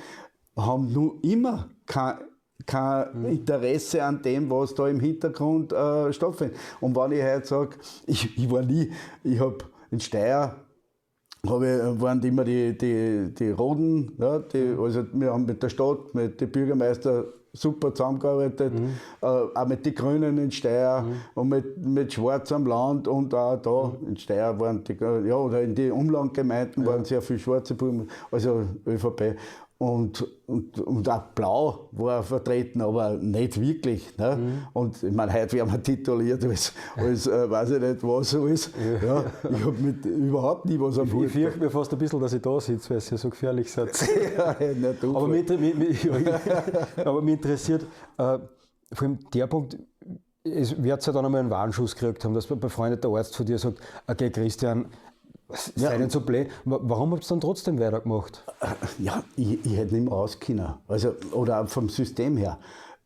[0.57, 2.17] haben nur immer kein
[2.65, 3.27] kein mhm.
[3.27, 6.57] Interesse an dem, was da im Hintergrund äh, stattfindet.
[6.81, 8.91] Und wenn ich heute sage, ich, ich war nie,
[9.23, 9.59] ich habe
[9.91, 10.57] in Steyr
[11.51, 14.13] habe, waren immer die, die, die Roden.
[14.19, 17.25] Ja, die, also wir haben mit der Stadt, mit den Bürgermeister
[17.57, 18.91] super zusammengearbeitet, mhm.
[19.23, 21.15] äh, auch mit den Grünen in Steyr mhm.
[21.35, 24.09] und mit, mit Schwarz am Land und auch da mhm.
[24.09, 26.91] in Steyr waren die, ja, oder in den Umlandgemeinden ja.
[26.91, 29.37] waren sehr viele schwarze Blumen, also ÖVP.
[29.79, 34.17] Und, und, und auch Blau war vertreten, aber nicht wirklich.
[34.17, 34.37] Ne?
[34.37, 34.59] Mhm.
[34.73, 38.71] Und ich meine, heute werden wir tituliert als, als äh, weiß ich nicht was alles.
[39.03, 39.07] Ja.
[39.07, 41.27] ja ich habe mit überhaupt nie was am Hut.
[41.27, 43.67] Ich fürchte mir fast ein bisschen, dass ich da sitze, weil es ja so gefährlich
[43.67, 43.77] ist.
[44.37, 44.57] ja.
[45.15, 46.11] Aber, mich, mich, mich,
[47.05, 47.83] aber mich interessiert
[48.17, 48.39] äh,
[48.93, 49.79] vor allem der Punkt,
[50.45, 53.59] es wird ja dann einmal einen Warnschuss gekriegt haben, dass ein befreundeter Arzt von dir
[53.59, 54.87] sagt, okay Christian,
[55.77, 55.97] ja.
[55.97, 56.49] Denn so blöd.
[56.65, 58.45] Warum habt ihr dann trotzdem weitergemacht?
[58.99, 60.75] Ja, ich, ich hätte nicht mehr auskennen.
[60.89, 62.59] Also, oder auch vom System her.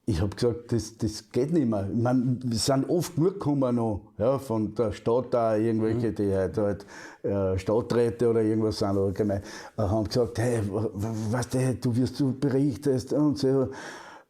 [0.07, 1.89] Ich habe gesagt, das, das geht nicht mehr.
[1.93, 6.15] Wir sind oft nur gekommen noch, ja, von der Stadt da, irgendwelche, mhm.
[6.17, 6.87] die halt, halt
[7.23, 9.43] äh, Stadträte oder irgendwas sind, oder gemein,
[9.77, 13.69] äh, haben gesagt, hey, weißt du, du wirst so berichtet und so.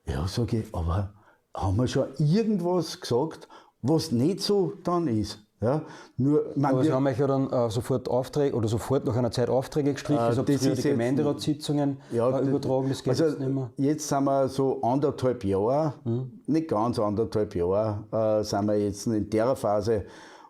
[0.07, 1.15] Ja, sage ich, aber
[1.55, 3.49] haben wir schon irgendwas gesagt,
[3.81, 5.39] was nicht so dann ist?
[5.63, 5.83] Ja,
[6.17, 9.31] nur, man, Aber Sie haben euch ja dann äh, sofort Aufträge oder sofort nach einer
[9.31, 13.41] Zeit Aufträge gestrichen, äh, also früher die Gemeinderatssitzungen ja, äh, übertragen, das geht also jetzt
[13.41, 13.71] nicht mehr.
[13.77, 16.31] Jetzt sind wir so anderthalb Jahre, hm.
[16.47, 20.07] nicht ganz anderthalb Jahre, äh, sind wir jetzt in der Phase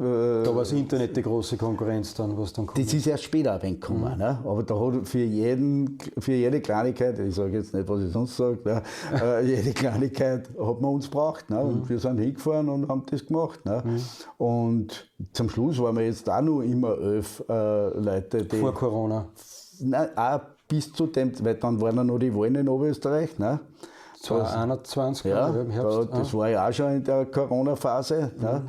[0.44, 2.78] da war das Internet die große Konkurrenz dann, was dann kommt.
[2.78, 4.12] Das ist erst später ein wenig gekommen.
[4.12, 4.18] Mhm.
[4.18, 4.38] Ne?
[4.44, 8.36] Aber da hat für, jeden, für jede Kleinigkeit, ich sage jetzt nicht, was ich sonst
[8.36, 8.82] sage, ne?
[9.20, 11.50] äh, jede Kleinigkeit hat man uns gebraucht.
[11.50, 11.58] Ne?
[11.58, 11.88] Und mhm.
[11.88, 13.64] wir sind hingefahren und haben das gemacht.
[13.64, 13.82] Ne?
[13.84, 14.00] Mhm.
[14.38, 18.56] Und zum Schluss waren wir jetzt auch noch immer elf äh, Leute, die.
[18.56, 19.26] Vor Corona?
[19.80, 23.38] Nein, auch bis zu dem, weil dann waren ja noch die Wahlen in Oberösterreich.
[23.38, 23.60] Ne?
[24.26, 25.98] 2021, ja, im Herbst.
[25.98, 28.32] Da, das war ja auch schon in der Corona-Phase.
[28.36, 28.42] Mhm.
[28.44, 28.62] Ja.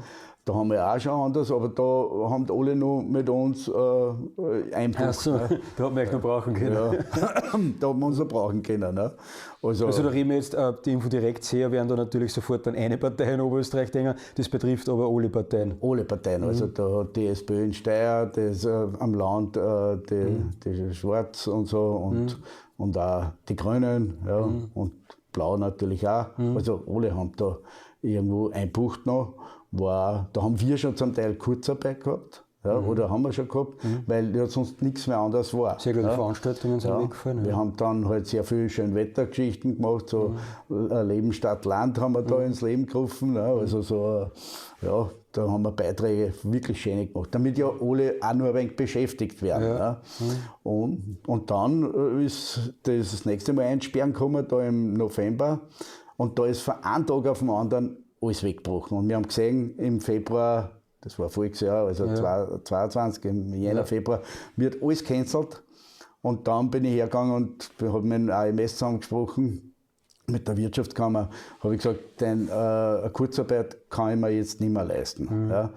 [0.48, 5.16] Da haben wir auch schon anders, aber da haben alle noch mit uns äh, einbucht.
[5.16, 5.60] So, ne?
[5.76, 6.74] da hat man euch noch brauchen können.
[6.74, 6.92] Ja.
[7.82, 8.96] da haben wir uns noch brauchen können.
[8.96, 9.12] Ne?
[9.62, 12.98] Also, also da reden wir jetzt, äh, die Infodirekt-Seher werden da natürlich sofort dann eine
[12.98, 15.76] Partei in Oberösterreich denken, das betrifft aber alle Parteien.
[15.82, 16.72] Alle Parteien, also mhm.
[16.72, 20.52] also da hat die SPÖ in Steyr, das äh, am Land, äh, die, mhm.
[20.64, 22.44] die Schwarz und so und, mhm.
[22.78, 24.72] und auch die Grünen ja, mhm.
[24.74, 24.94] und
[25.38, 26.36] Blau natürlich auch.
[26.38, 26.58] Mhm.
[26.58, 27.58] Also alle haben da
[28.02, 29.36] irgendwo einbucht noch.
[29.72, 32.44] War, da haben wir schon zum Teil Kurzarbeit gehabt.
[32.64, 32.88] Ja, mhm.
[32.88, 34.04] Oder haben wir schon gehabt, mhm.
[34.08, 35.80] weil ja sonst nichts mehr anders war.
[35.80, 36.14] Sehr gute ja.
[36.14, 37.00] Veranstaltungen sind ja.
[37.00, 37.46] weggefallen.
[37.46, 40.36] Wir haben dann halt sehr viele schöne Wettergeschichten gemacht, so
[40.68, 41.08] mhm.
[41.08, 42.46] Leben statt Land haben wir da mhm.
[42.46, 43.38] ins Leben gerufen.
[43.38, 44.32] Also so,
[44.82, 48.76] ja, da haben wir Beiträge wirklich schön gemacht, damit ja alle auch nur ein wenig
[48.76, 49.68] beschäftigt werden.
[49.68, 49.78] Ja.
[49.78, 50.02] Ja.
[50.64, 55.62] Und, und dann äh, ist das nächste Mal einsperren gekommen, da im November.
[56.18, 58.98] Und da ist von einem Tag auf den anderen alles weggebrochen.
[58.98, 60.72] Und wir haben gesehen, im Februar,
[61.02, 62.64] das war voriges Jahr, also ja.
[62.64, 64.24] 22, im Jänner, Februar,
[64.56, 65.62] wird alles cancelt.
[66.22, 69.67] Und dann bin ich hergegangen und habe mit dem AMS zusammengesprochen
[70.30, 71.30] mit der Wirtschaftskammer
[71.62, 75.46] habe ich gesagt, denn äh, eine Kurzarbeit kann ich mir jetzt nicht mehr leisten.
[75.46, 75.50] Mhm.
[75.50, 75.70] Ja.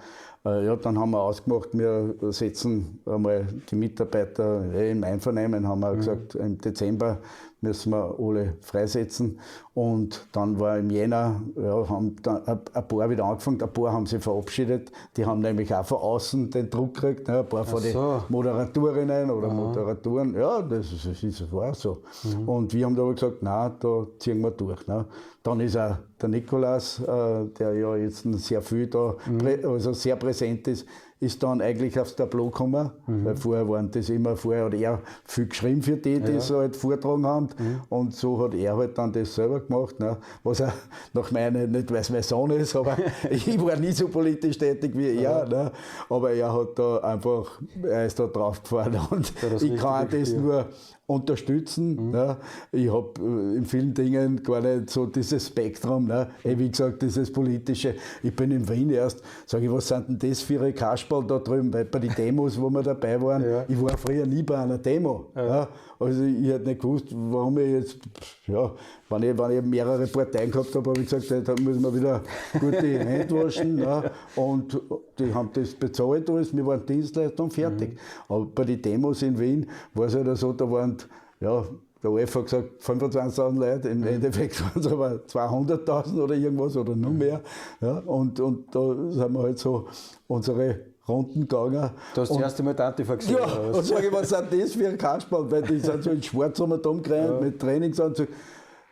[0.45, 5.93] Äh, ja, dann haben wir ausgemacht, wir setzen einmal die Mitarbeiter im Einvernehmen, haben wir
[5.93, 5.99] mhm.
[5.99, 7.19] gesagt, im Dezember
[7.63, 9.39] müssen wir alle freisetzen.
[9.75, 14.07] Und dann war im Jänner, ja, haben dann ein paar wieder angefangen, ein paar haben
[14.07, 14.91] sich verabschiedet.
[15.17, 17.41] Die haben nämlich auch von außen den Druck gekriegt, ne?
[17.41, 17.89] ein paar von so.
[17.89, 19.55] den Moderatorinnen oder Aha.
[19.55, 20.35] Moderatoren.
[20.35, 22.03] Ja, das, ist, das ist, war so.
[22.25, 22.49] Mhm.
[22.49, 24.87] Und wir haben da aber gesagt, nein, da ziehen wir durch.
[24.87, 25.07] Ne?
[25.43, 29.65] Dann ist auch der Nikolaus, äh, der ja jetzt sehr viel da, mhm.
[29.65, 30.87] also sehr präsent ist,
[31.21, 33.25] ist dann eigentlich aufs Tableau gekommen, mhm.
[33.27, 36.41] weil vorher waren das immer, vorher hat er viel geschrieben für die, die ja.
[36.41, 37.81] so halt vortragen haben mhm.
[37.91, 40.17] und so hat er halt dann das selber gemacht, ne?
[40.43, 40.73] was er
[41.13, 42.97] nach meiner, nicht weil es mein Sohn ist, aber
[43.31, 45.71] ich war nie so politisch tätig wie er, ne?
[46.09, 50.67] aber er hat da einfach, er ist da drauf gefahren und ich kann das nur
[51.11, 52.07] unterstützen.
[52.07, 52.11] Mhm.
[52.11, 52.37] Ne?
[52.73, 56.07] Ich habe äh, in vielen Dingen gar nicht so dieses Spektrum.
[56.07, 56.29] Ne?
[56.45, 57.95] Wie gesagt, dieses politische.
[58.23, 61.39] Ich bin in Wien erst, sage ich, was sind denn das für ihre Kasperl da
[61.39, 61.73] drüben?
[61.73, 63.65] Weil bei den Demos, wo wir dabei waren, ja.
[63.69, 65.27] ich war früher nie bei einer Demo.
[65.35, 65.47] Ja.
[65.47, 65.69] Ja?
[66.01, 67.99] Also ich hätte nicht gewusst, warum ich jetzt,
[68.47, 68.73] ja,
[69.11, 72.23] wenn ich, wenn ich mehrere Parteien gehabt habe, habe ich gesagt, da müssen wir wieder
[72.59, 73.77] gut die Hände waschen.
[73.77, 74.11] Ne?
[74.35, 74.81] Und
[75.19, 77.91] die haben das bezahlt alles, wir waren Dienstleistung fertig.
[77.91, 77.99] Mhm.
[78.29, 80.97] Aber bei den Demos in Wien war es halt so, da waren,
[81.39, 81.67] ja,
[82.03, 84.07] der OF hat gesagt 25.000 Leute, im mhm.
[84.07, 87.43] Endeffekt waren es aber 200.000 oder irgendwas oder noch mehr.
[87.83, 89.87] Ja, und, und da sind wir halt so
[90.27, 91.91] unsere Runden gegangen.
[92.15, 93.37] Du hast das erste Mal Antifa gesehen?
[93.39, 95.51] Ja, und sage ich, was sind das für ein Kasperl?
[95.51, 97.41] Weil die sind so in schwarz um und ja.
[97.41, 98.29] mit Trainingsanzug.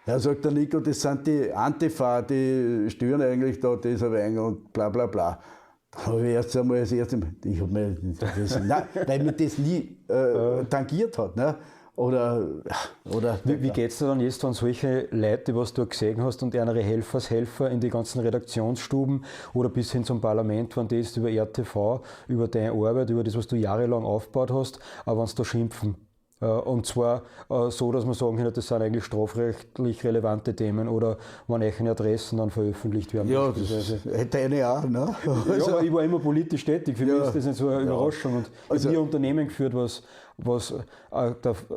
[0.06, 4.72] Ja, sagt der Nico, das sind die Antifa, die stören eigentlich da dieser Wein und
[4.72, 5.38] bla bla bla.
[5.90, 9.36] Da habe ich erst einmal das erste Mal, ich habe mir das, nein, weil mich
[9.36, 11.36] das nie äh, tangiert hat.
[11.36, 11.56] Ne?
[11.98, 12.46] Oder,
[13.12, 16.40] oder wie, wie geht es dir dann jetzt, wenn solche Leute, was du gesehen hast
[16.44, 21.16] und andere Helfershelfer in die ganzen Redaktionsstuben oder bis hin zum Parlament, wenn die jetzt
[21.16, 25.34] über RTV, über deine Arbeit, über das, was du jahrelang aufgebaut hast, aber wenn sie
[25.34, 25.96] da schimpfen?
[26.40, 30.86] Äh, und zwar äh, so, dass man sagen kann, das sind eigentlich strafrechtlich relevante Themen
[30.88, 33.28] oder wenn eigene Adressen dann veröffentlicht werden.
[33.28, 34.84] Ja, das hätte eine auch.
[34.84, 35.16] Ne?
[35.26, 36.96] Also, ja, aber ich war immer politisch tätig.
[36.96, 38.36] Für ja, mich ist das nicht so eine Überraschung.
[38.36, 40.04] Und ich also, habe ein Unternehmen geführt, was
[40.38, 41.32] was äh,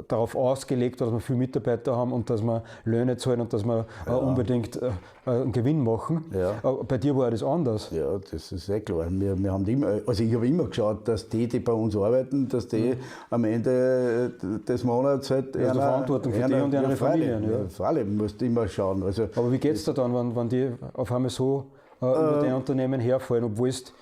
[0.07, 3.65] darauf ausgelegt war, dass wir viele Mitarbeiter haben und dass wir Löhne zahlen und dass
[3.65, 4.15] wir äh, ja.
[4.15, 4.91] unbedingt äh,
[5.25, 6.25] einen Gewinn machen.
[6.31, 6.53] Ja.
[6.87, 7.89] bei dir war das anders.
[7.91, 9.07] Ja, das ist eh klar.
[9.09, 12.47] Wir, wir haben immer, also ich habe immer geschaut, dass die, die bei uns arbeiten,
[12.47, 12.99] dass die mhm.
[13.31, 14.33] am Ende
[14.67, 17.43] des Monats halt ja, einer, Verantwortung für einer, die und ihre Familien.
[17.43, 19.01] Ja, Freilich, musst du immer schauen.
[19.03, 21.65] Also, Aber wie geht es dir dann, wenn, wenn die auf einmal so
[21.99, 23.93] über dein Unternehmen herfallen, obwohl es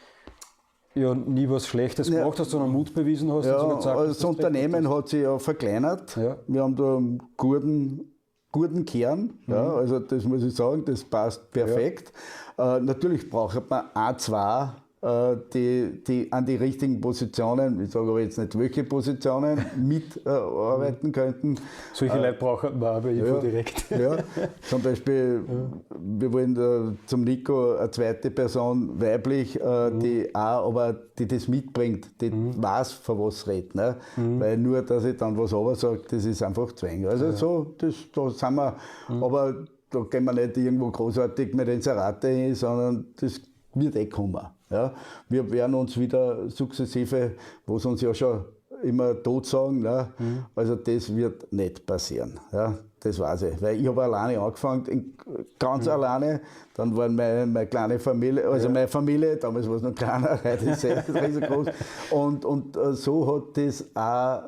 [0.95, 2.19] ja nie was Schlechtes ja.
[2.19, 3.45] gemacht hast, sondern Mut bewiesen hast.
[3.45, 6.15] Ja, gesagt, also das Unternehmen hat sich ja verkleinert.
[6.17, 6.37] Ja.
[6.47, 8.11] Wir haben da einen guten,
[8.51, 9.33] guten Kern.
[9.45, 9.53] Mhm.
[9.53, 12.11] Ja, also das muss ich sagen, das passt perfekt.
[12.57, 14.67] Äh, natürlich braucht man A2 äh,
[15.01, 21.11] die, die an die richtigen Positionen, ich sage aber jetzt nicht welche Positionen, mitarbeiten äh,
[21.11, 21.55] könnten.
[21.93, 23.89] Solche äh, Leute brauchen wir aber ja, direkt.
[23.91, 24.17] Ja,
[24.61, 25.97] zum Beispiel, ja.
[25.97, 29.99] wir wollen da zum Nico eine zweite Person weiblich, äh, mhm.
[29.99, 32.61] die auch, aber die das mitbringt, die mhm.
[32.61, 33.75] weiß, von was redet.
[33.75, 33.95] Ne?
[34.17, 34.39] Mhm.
[34.41, 37.05] Weil nur, dass ich dann was aber sage, das ist einfach Zwang.
[37.05, 37.31] Also ja.
[37.31, 38.75] so, das, da sind wir,
[39.07, 39.23] mhm.
[39.23, 39.55] aber
[39.91, 43.41] da gehen wir nicht irgendwo großartig mit Inserate hin, sondern das
[43.73, 44.45] wird eh kommen.
[44.69, 44.93] Ja,
[45.29, 47.31] wir werden uns wieder sukzessive,
[47.65, 48.45] was uns ja schon
[48.83, 50.07] immer tot sagen, ne?
[50.17, 50.45] Mhm.
[50.55, 52.39] also das wird nicht passieren.
[52.51, 52.77] Ja?
[52.99, 53.61] Das weiß ich.
[53.61, 55.15] Weil ich habe alleine angefangen,
[55.57, 55.91] ganz mhm.
[55.91, 56.41] alleine.
[56.73, 58.73] Dann war meine, meine kleine Familie, also ja.
[58.73, 61.67] meine Familie, damals war es noch kleiner, heute ist es riesengroß.
[62.11, 64.43] Und, und äh, so hat das auch,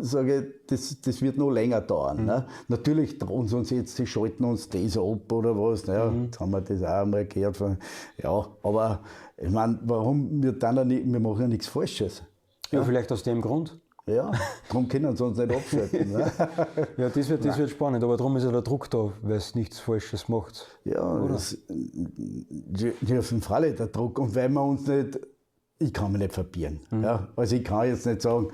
[0.00, 2.20] sage ich, das, das wird noch länger dauern.
[2.20, 2.26] Mhm.
[2.26, 2.46] Ne?
[2.68, 5.86] Natürlich drohen sie uns jetzt, sie schalten uns das ab oder was.
[5.86, 6.10] Ne?
[6.12, 6.24] Mhm.
[6.24, 7.56] Jetzt haben wir das auch einmal gehört.
[7.56, 7.78] Von,
[8.22, 9.00] ja, aber
[9.36, 12.22] ich meine, warum wir dann nicht, wir machen ja nichts Falsches.
[12.70, 13.80] Ja, ja, vielleicht aus dem Grund.
[14.06, 14.32] Ja,
[14.68, 16.12] darum können sie uns nicht abschalten.
[16.12, 16.32] Ne?
[16.96, 19.54] ja, das wird, das wird spannend, aber darum ist ja der Druck da, weil es
[19.54, 20.66] nichts Falsches macht.
[20.84, 24.18] Ja, das, ja, auf jeden Fall der Druck.
[24.18, 25.18] Und weil wir uns nicht,
[25.78, 26.80] ich kann mich nicht verbieren.
[26.90, 27.04] Mhm.
[27.04, 27.28] Ja?
[27.36, 28.48] Also ich kann jetzt nicht sagen,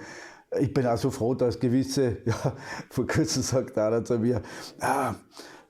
[0.61, 2.53] ich bin auch so froh, dass gewisse, ja,
[2.91, 4.43] vor kurzem sagt einer zu mir,
[4.81, 5.15] ah,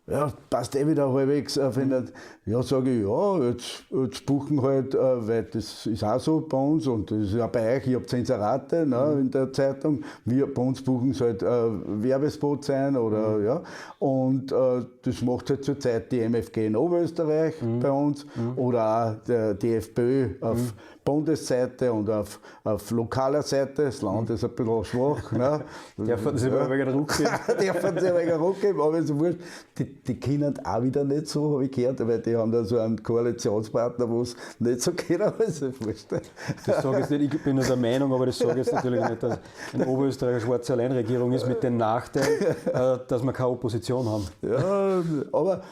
[0.06, 1.56] ja, passt eh wieder halbwegs.
[1.56, 2.12] Äh, wenn
[2.46, 6.58] ja, sage ich, ja, jetzt, jetzt buchen halt, äh, weil das ist auch so bei
[6.58, 9.20] uns und das ist ja bei euch, ich habe Zensurate ne, mhm.
[9.22, 10.04] in der Zeitung.
[10.26, 13.44] Wir, bei uns buchen es halt äh, Werbespot sein oder mhm.
[13.46, 13.62] ja.
[13.98, 17.80] Und äh, das macht halt zurzeit die MFG in Oberösterreich mhm.
[17.80, 18.58] bei uns mhm.
[18.58, 20.72] oder auch der DFB auf mhm.
[21.04, 23.84] Bundesseite und auf, auf lokaler Seite.
[23.84, 25.32] Das Land ist ein bisschen schwach.
[25.32, 25.60] Ne?
[25.96, 26.60] Sich ja.
[26.60, 27.30] ein wenig Ruck geben?
[27.58, 29.38] Sich ein wenig Ruck geben, aber so wurscht.
[29.78, 32.78] Die, die können auch wieder nicht so, habe ich gehört, weil die haben da so
[32.78, 35.62] einen Koalitionspartner, wo es nicht so geht, aber ist.
[36.66, 39.08] Das sage ich nicht, ich bin nur der Meinung, aber das sage ich jetzt natürlich
[39.08, 39.38] nicht, dass
[39.72, 44.28] eine Oberösterreicher schwarze Alleinregierung ist mit dem Nachteil, äh, dass wir keine Opposition haben.
[44.42, 45.62] Ja, aber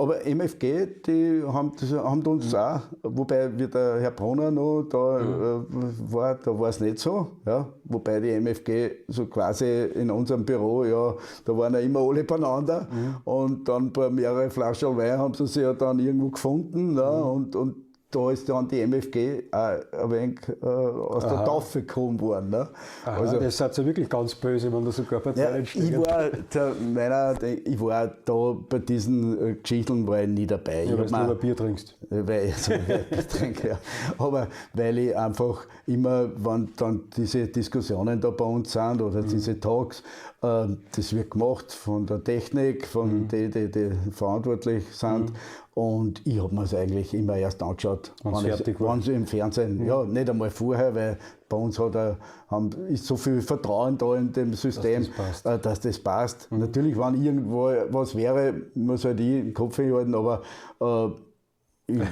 [0.00, 2.58] aber MFG, die haben, das, haben uns mhm.
[2.58, 5.66] auch, wobei wie der Herr Brunner noch da mhm.
[6.12, 7.32] war, da war es nicht so.
[7.44, 7.68] Ja?
[7.82, 12.86] Wobei die MFG so quasi in unserem Büro, ja, da waren ja immer alle beieinander.
[12.88, 13.16] Mhm.
[13.24, 16.96] Und dann bei mehrere Flaschen Wein haben sie sich ja dann irgendwo gefunden.
[16.96, 17.18] Ja?
[17.18, 17.30] Mhm.
[17.30, 21.36] Und, und da ist dann die MFG auch ein wenig äh, aus Aha.
[21.36, 22.48] der Taufe gekommen worden.
[22.50, 22.68] Ne?
[23.04, 26.30] Aha, also, das seid ja wirklich ganz böse, wenn da sogar Parteien ja, ich war,
[26.30, 30.84] der, meiner, ich war da bei diesen äh, Geschichten war ich nie dabei.
[30.84, 31.96] Ja, weil du nur Bier trinkst.
[32.08, 33.78] Weil ich so Bier trinke, ja.
[34.16, 39.28] Aber weil ich einfach immer, wenn dann diese Diskussionen da bei uns sind oder mhm.
[39.28, 40.02] diese Talks,
[40.42, 40.66] äh,
[40.96, 43.28] das wird gemacht von der Technik, von mhm.
[43.28, 45.30] denen, die, die verantwortlich sind.
[45.30, 45.36] Mhm.
[45.78, 50.02] Und ich habe mir es eigentlich immer erst angeschaut, wenn sie im Fernsehen, ja.
[50.02, 50.04] ja.
[50.04, 52.16] nicht einmal vorher, weil bei uns hat er,
[52.48, 55.46] haben, ist so viel Vertrauen da in dem System, dass das passt.
[55.46, 56.50] Äh, dass das passt.
[56.50, 56.58] Mhm.
[56.58, 60.42] Natürlich, wenn irgendwo was wäre, muss halt ich den Kopf hinhalten, aber
[60.80, 61.94] äh,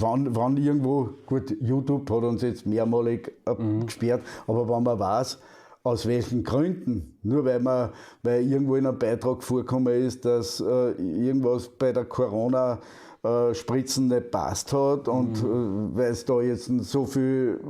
[0.00, 3.86] wann, wann irgendwo, gut, YouTube hat uns jetzt mehrmalig mhm.
[3.86, 5.38] gesperrt, aber wenn man weiß,
[5.84, 7.18] aus welchen Gründen?
[7.22, 7.90] Nur weil man,
[8.24, 12.80] weil irgendwo in einem Beitrag vorgekommen ist, dass äh, irgendwas bei der Corona
[13.22, 15.92] äh, Spritzen nicht passt hat und mhm.
[15.92, 17.60] äh, weil es da jetzt so viel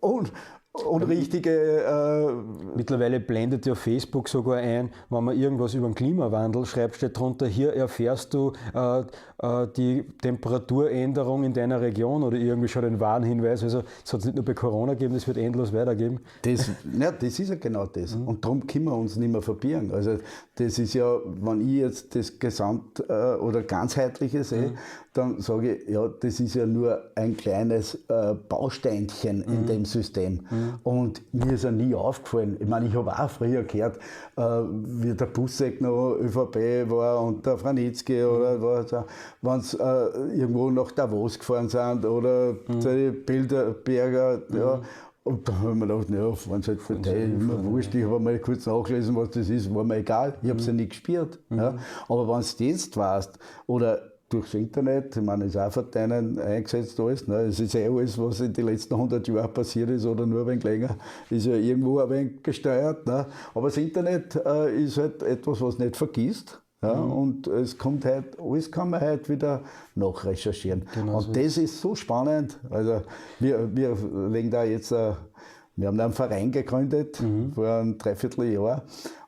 [0.00, 0.32] und
[0.74, 1.50] unrichtige.
[1.50, 7.18] Äh Mittlerweile blendet ja Facebook sogar ein, wenn man irgendwas über den Klimawandel schreibt, steht
[7.18, 9.00] drunter, hier erfährst du äh,
[9.38, 13.62] äh, die Temperaturänderung in deiner Region oder irgendwie schon einen Warnhinweis.
[13.62, 16.20] Also es hat es nicht nur bei Corona gegeben, das wird endlos weitergeben.
[16.42, 18.16] Das, ja, das ist ja genau das.
[18.16, 18.28] Mhm.
[18.28, 19.92] Und darum können wir uns nicht mehr verbieren.
[19.92, 20.18] Also
[20.56, 24.78] das ist ja, wenn ich jetzt das Gesamt- äh, oder Ganzheitliche sehe, mhm.
[25.12, 29.66] dann sage ich, ja, das ist ja nur ein kleines äh, Bausteinchen in mhm.
[29.66, 30.40] dem System.
[30.64, 30.74] Mhm.
[30.74, 30.78] Mhm.
[30.82, 32.56] Und mir ist ja nie aufgefallen.
[32.60, 33.98] Ich meine, ich habe auch früher gehört,
[34.36, 38.28] äh, wie der Busseck noch ÖVP war und der Franitzky mhm.
[38.28, 38.94] oder was,
[39.42, 42.80] wenn sie äh, irgendwo nach Davos gefahren sind oder mhm.
[42.80, 44.82] die Bilderberger, ja, mhm.
[45.24, 48.20] und da haben wir gedacht, naja, wenn es halt für die immer wurscht, ich habe
[48.20, 51.38] mal kurz nachgelesen, was das ist, war mir egal, ich habe es ja nicht gespürt.
[51.48, 51.58] Mhm.
[51.58, 51.74] Ja.
[52.08, 56.98] Aber wenn du jetzt weißt, oder durchs Internet, ich meine, ist auch für deinen eingesetzt
[56.98, 57.26] alles.
[57.26, 57.42] Ne?
[57.42, 60.46] Es ist eh alles, was in den letzten 100 Jahren passiert ist oder nur ein
[60.46, 60.96] wenig länger,
[61.30, 63.06] ist ja irgendwo ein wenig gesteuert.
[63.06, 63.26] Ne?
[63.54, 66.60] Aber das Internet äh, ist halt etwas, was nicht vergisst.
[66.82, 67.12] Ja, mhm.
[67.12, 69.62] Und es kommt halt, alles kann man halt wieder
[69.94, 70.84] nachrecherchieren.
[70.94, 71.32] Genau und so.
[71.32, 72.58] das ist so spannend.
[72.68, 73.02] Also
[73.40, 73.96] wir, wir
[74.30, 75.12] legen da jetzt, äh,
[75.76, 77.52] wir haben da einen Verein gegründet mhm.
[77.52, 78.84] vor einem Dreivierteljahr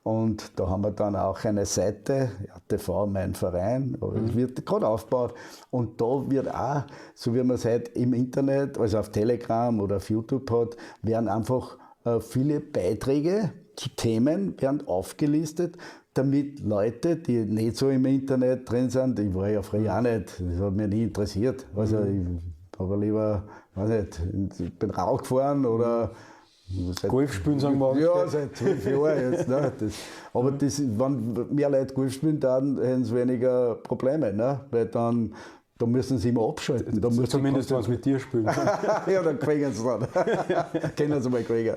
[0.07, 2.30] und da haben wir dann auch eine Seite,
[2.68, 4.36] TV, mein Verein, mhm.
[4.36, 5.34] wird gerade aufgebaut.
[5.70, 6.84] Und da wird auch,
[7.16, 11.28] so wie man es halt im Internet, also auf Telegram oder auf YouTube hat, werden
[11.28, 15.76] einfach äh, viele Beiträge zu Themen werden aufgelistet,
[16.14, 20.40] damit Leute, die nicht so im Internet drin sind, ich war ja früher auch nicht,
[20.40, 21.66] das hat mich nie interessiert.
[21.74, 22.38] Also mhm.
[22.72, 23.42] ich habe lieber,
[23.74, 26.12] weiß nicht, ich bin Rauch gefahren oder
[27.06, 29.48] Golf spielen, sagen wir Ja, seit zwölf Jahren jetzt.
[29.48, 29.72] Ne?
[29.78, 29.92] Das,
[30.32, 34.32] aber das, wenn mehr Leute Golf spielen, dann hätten sie weniger Probleme.
[34.32, 34.60] Ne?
[34.70, 35.32] Weil dann,
[35.78, 37.00] da müssen sie immer abschalten.
[37.00, 38.44] Da Zumindest, wenn sie mit dir spielen.
[39.06, 40.94] ja, dann kriegen sie es dann.
[40.96, 41.76] Können sie mal kriegen.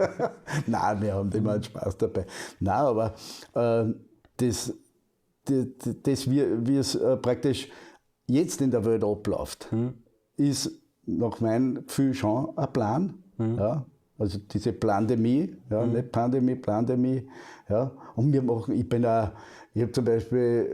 [0.66, 2.24] Nein, wir haben immer einen Spaß dabei.
[2.60, 3.14] Nein, aber
[3.54, 3.92] äh,
[4.38, 4.72] das,
[5.44, 5.66] das,
[6.02, 7.68] das wie, es äh, praktisch
[8.26, 9.94] jetzt in der Welt abläuft, hm.
[10.36, 10.70] ist
[11.04, 13.22] nach meinem Gefühl schon ein Plan.
[13.36, 13.58] Hm.
[13.58, 13.86] Ja,
[14.18, 15.92] also diese Pandemie, ja, mhm.
[15.92, 17.28] nicht Pandemie, Pandemie.
[17.68, 17.90] Ja.
[18.14, 19.30] Und wir machen, ich bin auch,
[19.74, 20.70] ich habe zum Beispiel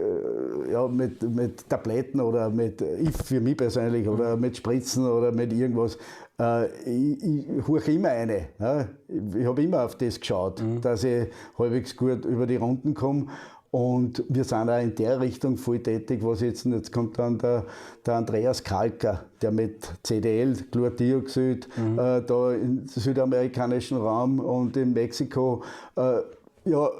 [0.69, 4.13] äh, ja, mit, mit Tabletten oder mit, ich für mich persönlich, mhm.
[4.13, 5.99] oder mit Spritzen oder mit irgendwas,
[6.39, 8.49] äh, ich, ich huche immer eine.
[8.59, 8.89] Ja.
[9.09, 10.81] Ich habe immer auf das geschaut, mhm.
[10.81, 11.29] dass ich
[11.59, 13.27] halbwegs gut über die Runden komme.
[13.73, 17.65] Und wir sind auch in der Richtung voll tätig, was jetzt, jetzt kommt dann der,
[18.05, 21.99] der Andreas Kalker, der mit CDL, Chlordioxid, mhm.
[21.99, 25.63] äh, da im südamerikanischen Raum und in Mexiko,
[25.97, 26.19] äh,
[26.67, 26.91] ja,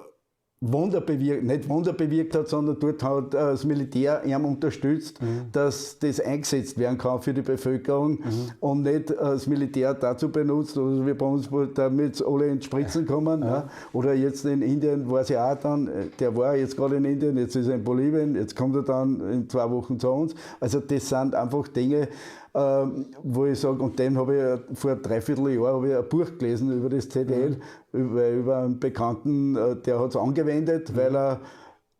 [0.65, 5.47] Wunder bewirkt, nicht Wunder bewirkt hat, sondern dort hat äh, das Militär ihm unterstützt, mhm.
[5.51, 8.21] dass das eingesetzt werden kann für die Bevölkerung mhm.
[8.61, 13.07] und nicht äh, das Militär dazu benutzt, oder wie bei uns, damit alle ins Spritzen
[13.07, 13.43] kommen.
[13.43, 13.49] Ja.
[13.49, 13.69] Ja.
[13.93, 17.37] Oder jetzt in Indien war sie auch dann, äh, der war jetzt gerade in Indien,
[17.39, 20.33] jetzt ist er in Bolivien, jetzt kommt er dann in zwei Wochen zu uns.
[20.61, 22.07] Also das sind einfach Dinge,
[22.55, 26.71] ähm, wo ich sage, und den habe ich vor dreiviertel Jahr ich ein Buch gelesen
[26.71, 27.57] über das CDL, mhm.
[27.93, 30.97] Über, über einen Bekannten, äh, der hat es angewendet, mhm.
[30.97, 31.41] weil er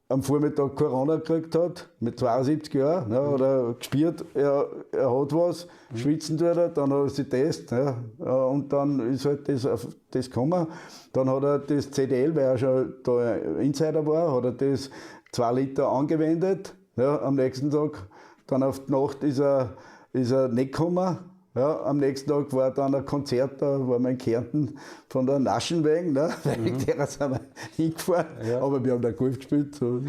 [0.09, 3.29] am Vormittag Corona gekriegt hat, mit 72 Jahren, ne, mhm.
[3.29, 5.97] oder gespürt, er, er hat was, mhm.
[5.97, 9.67] schwitzen tut er, dann hat er sich Test, ne, und dann ist halt das,
[10.11, 10.67] das gekommen.
[11.13, 14.91] Dann hat er das CDL, weil er schon da Insider war, hat er das
[15.33, 18.07] 2 Liter angewendet, ja, am nächsten Tag.
[18.47, 19.71] Dann auf die Nacht ist er
[20.13, 21.19] ist er nicht gekommen.
[21.55, 24.79] Ja, am nächsten Tag war dann ein Konzert, da war mein Kärnten
[25.09, 26.31] von der Naschenwegen, ne?
[26.45, 26.87] wegen mhm.
[26.87, 27.41] derer sind wir
[27.77, 28.61] hingefahren, ja.
[28.61, 29.75] aber wir haben da Golf gespielt.
[29.75, 30.01] So.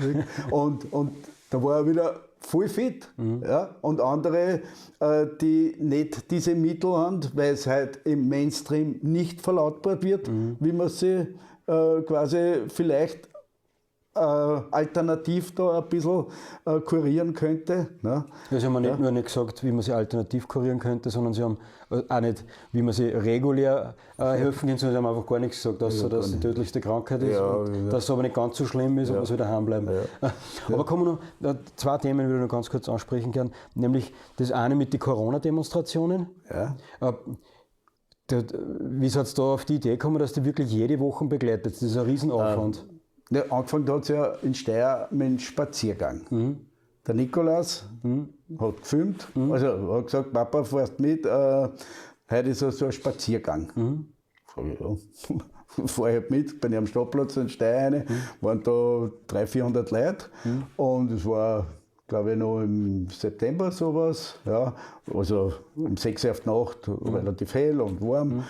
[0.52, 1.12] und, und
[1.50, 3.10] da war er wieder voll fit.
[3.18, 3.44] Mhm.
[3.44, 3.76] Ja?
[3.82, 4.62] Und andere,
[5.00, 10.58] äh, die nicht diese Mittel haben, weil es halt im Mainstream nicht verlautbart wird, mhm.
[10.60, 11.28] wie man sie
[11.68, 13.30] äh, quasi vielleicht
[14.16, 16.26] äh, alternativ da ein bisschen
[16.66, 17.88] äh, kurieren könnte.
[18.02, 18.26] Ne?
[18.52, 18.98] Ja, Sie haben nicht ja.
[18.98, 21.58] nur nicht gesagt, wie man sie alternativ kurieren könnte, sondern Sie haben
[21.90, 25.40] äh, auch nicht, wie man sie regulär äh, helfen kann, sondern Sie haben einfach gar
[25.40, 28.36] nichts gesagt, außer ja, dass es die tödlichste Krankheit ist, ja, dass es aber nicht
[28.36, 29.90] ganz so schlimm ist und man soll daheim bleiben.
[30.72, 34.14] Aber kommen wir noch, äh, zwei Themen würde ich noch ganz kurz ansprechen gern, nämlich
[34.38, 36.28] das eine mit den Corona-Demonstrationen.
[36.50, 36.68] Äh,
[38.30, 41.74] wie seid ihr da auf die Idee gekommen, dass die wirklich jede Woche begleitet?
[41.74, 42.86] Das ist ein Riesenaufwand.
[43.34, 46.22] Ja, angefangen hat es ja in Steyr mit einem Spaziergang.
[46.30, 46.58] Mhm.
[47.08, 48.30] Der Nikolaus mhm.
[48.60, 49.52] hat gefilmt, mhm.
[49.52, 51.70] also hat gesagt, Papa, fährst mit, äh,
[52.30, 53.72] heute ist so ein Spaziergang.
[53.76, 54.14] Mhm.
[54.56, 55.38] Sag ich, ja.
[55.88, 58.46] Fahre ich halt mit, bin ich am Stadtplatz in Steyr rein, mhm.
[58.46, 60.64] waren da 300, 400 Leute mhm.
[60.78, 61.66] und es war
[62.08, 64.36] glaube ich, noch im September sowas.
[64.46, 64.76] Ja,
[65.12, 67.16] also um 6 Uhr auf die Nacht, mhm.
[67.16, 68.28] relativ hell und warm.
[68.30, 68.44] Mhm.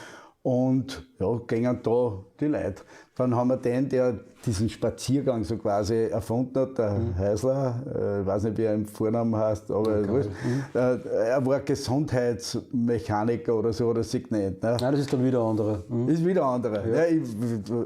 [0.44, 2.84] Und ja, gingen da die Leute.
[3.16, 7.18] Dann haben wir den, der diesen Spaziergang so quasi erfunden hat, der mhm.
[7.18, 10.28] Häusler, äh, ich weiß nicht, wie er im Vornamen heißt, aber okay.
[10.44, 10.64] mhm.
[10.74, 10.98] äh,
[11.30, 14.62] er war Gesundheitsmechaniker oder so, oder sich genannt.
[14.62, 14.78] Ne?
[14.82, 15.84] Nein, das ist dann wieder andere.
[15.88, 16.10] Mhm.
[16.10, 16.90] Ist wieder andere.
[16.90, 16.96] Ja.
[16.96, 17.22] Ja, ich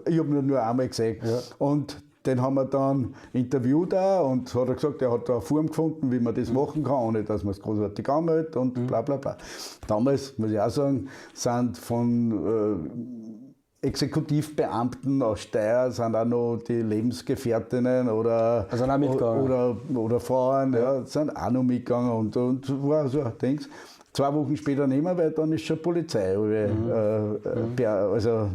[0.08, 1.18] ich habe ihn nur einmal gesehen.
[1.24, 1.39] Ja.
[1.60, 5.41] Und den haben wir dann interviewt auch und hat er gesagt, er hat da eine
[5.41, 9.01] Form gefunden, wie man das machen kann, ohne dass man es großartig anmeldet und bla
[9.01, 9.38] bla bla.
[9.88, 12.86] Damals, muss ich auch sagen, sind von
[13.82, 19.43] äh, Exekutivbeamten aus Steyr sind auch noch die Lebensgefährtinnen oder, Also auch mitgegangen.
[19.43, 21.05] oder, oder Frauen, ja.
[21.05, 23.67] sind auch noch mitgegangen und, und war so, denkst
[24.17, 28.49] Zwei Wochen später nicht mehr, weil dann ist schon Polizei, äh, äh, also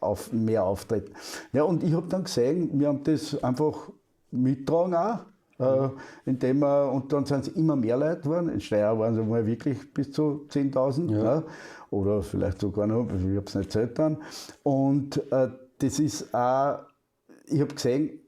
[0.00, 1.12] auf, mehr auftreten.
[1.52, 3.90] Ja, und ich habe dann gesehen, wir haben das einfach
[4.30, 5.20] mittragen auch.
[5.58, 5.90] Äh,
[6.24, 8.48] indem wir, und dann sind es immer mehr Leute geworden.
[8.48, 11.24] In Steyr waren es mal wirklich bis zu 10.000 Ja.
[11.24, 11.44] ja.
[11.90, 14.18] oder vielleicht sogar noch, ich habe es nicht zählt dann.
[14.62, 16.80] Und äh, das ist auch,
[17.46, 18.18] ich habe gesehen,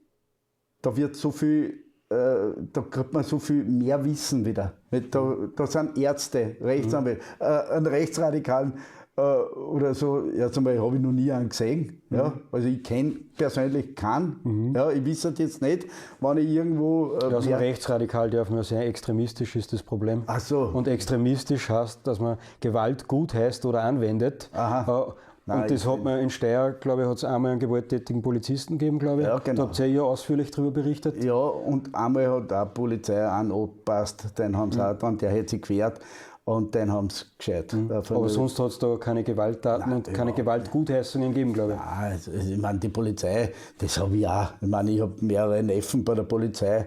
[0.81, 4.73] da wird so viel, äh, da kriegt man so viel mehr Wissen wieder.
[5.11, 8.73] Da, da sind Ärzte, Rechtsanwälte, äh, einen Rechtsradikalen
[9.17, 12.01] äh, oder so, erst einmal habe ich noch nie einen gesehen.
[12.09, 12.33] Ja?
[12.51, 14.73] Also ich kenne persönlich keinen.
[14.75, 14.91] Ja?
[14.91, 15.85] Ich weiß es jetzt nicht,
[16.19, 17.13] wenn ich irgendwo.
[17.13, 20.23] Äh, Ja, so ein wer- Rechtsradikal darf man sehr extremistisch ist das Problem.
[20.27, 20.59] Ach so.
[20.73, 24.49] Und extremistisch heißt, dass man Gewalt gut heißt oder anwendet.
[24.53, 24.81] Aha.
[25.09, 25.11] Äh,
[25.47, 28.79] Nein, und das hat man in Steyr, glaube ich, hat es einmal einen gewalttätigen Polizisten
[28.79, 29.27] gegeben, glaube ich.
[29.27, 29.61] Ja, genau.
[29.61, 31.23] Da habt ihr ja ausführlich darüber berichtet.
[31.23, 35.37] Ja, und einmal hat auch die Polizei einen angepasst, den haben sie auch dann, der
[35.37, 35.99] hat sich gewehrt
[36.47, 37.73] und den haben sie gescheit.
[37.73, 41.77] äh, Aber sonst hat es da keine Gewalttaten Nein, und keine Gewaltgutheißungen gegeben, glaube ich.
[41.79, 44.53] Ja, also, ich meine, die Polizei, das habe ich auch.
[44.61, 46.85] Ich meine, ich habe mehrere Neffen bei der Polizei.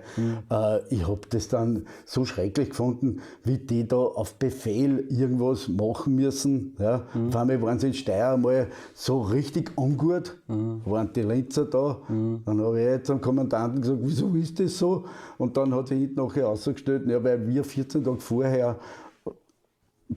[0.49, 6.15] Äh, ich habe das dann so schrecklich gefunden, wie die da auf Befehl irgendwas machen
[6.15, 6.77] müssen.
[6.79, 7.03] Ja.
[7.31, 11.99] Vor allem waren sie in Steyr mal so richtig ungut, waren die Linzer da.
[12.09, 15.05] Dann habe ich jetzt zum Kommandanten gesagt, wieso ist das so?
[15.37, 18.79] Und dann hat sich hinten nachher ausgestellt, ja, weil wir 14 Tage vorher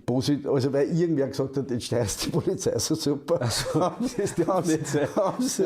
[0.05, 3.39] Posit also weil irgendwer gesagt hat, jetzt steigst die Polizei so super.
[3.39, 3.65] das
[4.45, 5.07] darf nicht sein.
[5.15, 5.57] das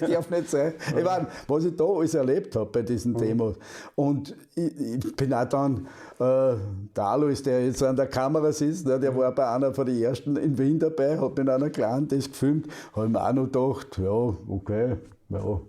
[0.00, 0.74] darf nicht sein.
[0.96, 3.54] Ich meine, was ich da alles erlebt habe bei diesen Demos.
[3.94, 5.86] Und ich, ich bin auch dann,
[6.18, 6.56] äh,
[6.96, 10.02] der Alois, der jetzt an der Kamera sitzt, ne, der war bei einer von den
[10.02, 13.44] ersten in Wien dabei, hat mit einer Kleinen das gefilmt, habe ich mir auch noch
[13.44, 14.96] gedacht, ja, okay,
[15.28, 15.60] ja.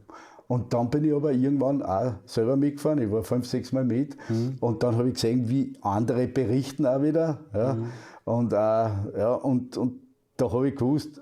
[0.50, 3.00] Und dann bin ich aber irgendwann auch selber mitgefahren.
[3.04, 4.18] Ich war fünf, sechs Mal mit.
[4.60, 7.38] Und dann habe ich gesehen, wie andere berichten auch wieder.
[7.54, 7.78] Ja.
[8.26, 10.02] Und, äh, ja, und, und
[10.38, 11.22] da habe ich gewusst,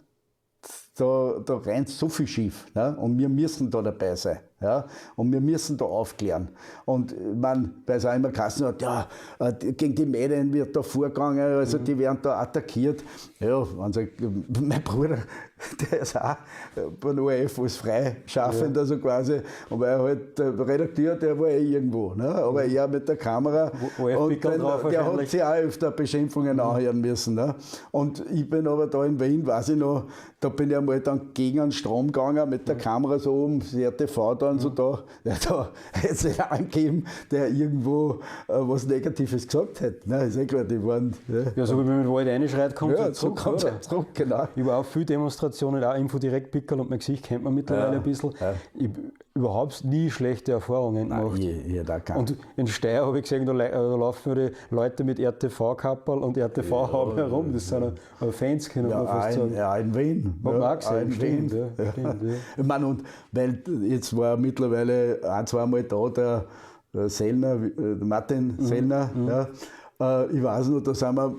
[0.95, 2.67] da, da rennt so viel schief.
[2.73, 2.95] Ne?
[2.95, 4.39] Und wir müssen da dabei sein.
[4.61, 4.85] Ja?
[5.15, 6.47] Und wir müssen da aufklären.
[6.85, 9.07] Und man, weil es auch immer geheißen hat, ja,
[9.39, 13.03] äh, gegen die Medien wird da vorgegangen, also die werden da attackiert.
[13.39, 14.09] Ja, sie,
[14.61, 15.19] mein Bruder,
[15.91, 16.35] der ist auch
[16.99, 22.13] bei der ORF als freischaffend, also quasi, aber er halt, Redakteur, der war eh irgendwo,
[22.13, 22.27] ne?
[22.29, 27.01] aber er mit der Kamera, ORF-Pickel den- drauf der hat sich auch öfter Beschimpfungen anhören
[27.01, 27.33] müssen.
[27.35, 27.55] Ne?
[27.91, 30.05] Und ich bin aber da in Wien, weiß ich noch,
[30.39, 34.35] da bin ich einmal dann gegen den Strom gegangen mit der Kamera so oben, RTV
[34.35, 35.03] dann so da.
[35.23, 40.07] Ja, da hätte es einen angegeben, der irgendwo äh, was Negatives gesagt hätte.
[40.07, 40.25] Ne?
[40.25, 41.15] Ist eh klar, die waren.
[41.27, 44.07] Ja, Ja, so wie man mit Wald reinschreit, kommt ja er so zurück, kommt zurück,
[44.13, 44.47] genau.
[44.55, 45.46] Ich war auch viele Demonstrationen,
[45.83, 48.31] auch Info-Direkt-Pickel und mein Gesicht kennt man mittlerweile Ja, ein bisschen.
[48.39, 48.53] ja.
[48.73, 48.99] Ich habe
[49.35, 51.37] überhaupt nie schlechte Erfahrungen gemacht.
[51.39, 52.15] Ich, ich, da.
[52.15, 57.15] Und in Steyr habe ich gesehen, da, da laufen die Leute mit RTV-Kappel und RTV-Haube
[57.17, 57.53] herum.
[57.53, 57.99] Das sind
[58.31, 59.53] Fans, kann Ja, man fast auch sagen.
[59.53, 60.33] ja, in Wien.
[60.37, 61.61] Hat man ja, auch gesehen, stimmt, Wien.
[61.77, 62.33] ja, stimmt, ja.
[62.57, 66.45] Ich meine, und weil jetzt war mittlerweile ein, zweimal da der,
[66.93, 69.09] der Sellner, äh, der Martin Mhm, Sellner.
[69.27, 70.23] Ja.
[70.23, 71.35] Äh, ich weiß noch, da sind wir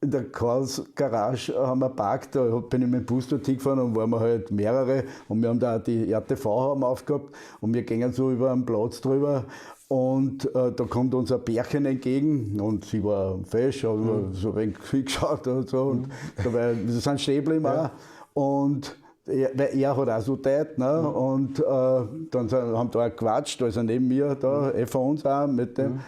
[0.00, 3.80] in der Karls Garage haben wir geparkt, da bin ich mit dem Bus dort hingefahren
[3.80, 7.74] und waren wir halt mehrere und wir haben da auch die RTV haben aufgehabt und
[7.74, 9.44] wir gingen so über einen Platz drüber
[9.88, 14.34] und äh, da kommt uns ein Bärchen entgegen und sie war fesch, hat Mhm.
[14.34, 17.90] so ein wenig geschaut und so und dabei, wir sind stehen geblieben auch.
[18.34, 18.96] und
[19.26, 21.08] er, weil er hat auch so teilt, ne?
[21.08, 21.62] und äh,
[22.30, 25.76] dann sind, haben da auch gequatscht, also neben mir da, eh von uns auch mit
[25.76, 25.98] dem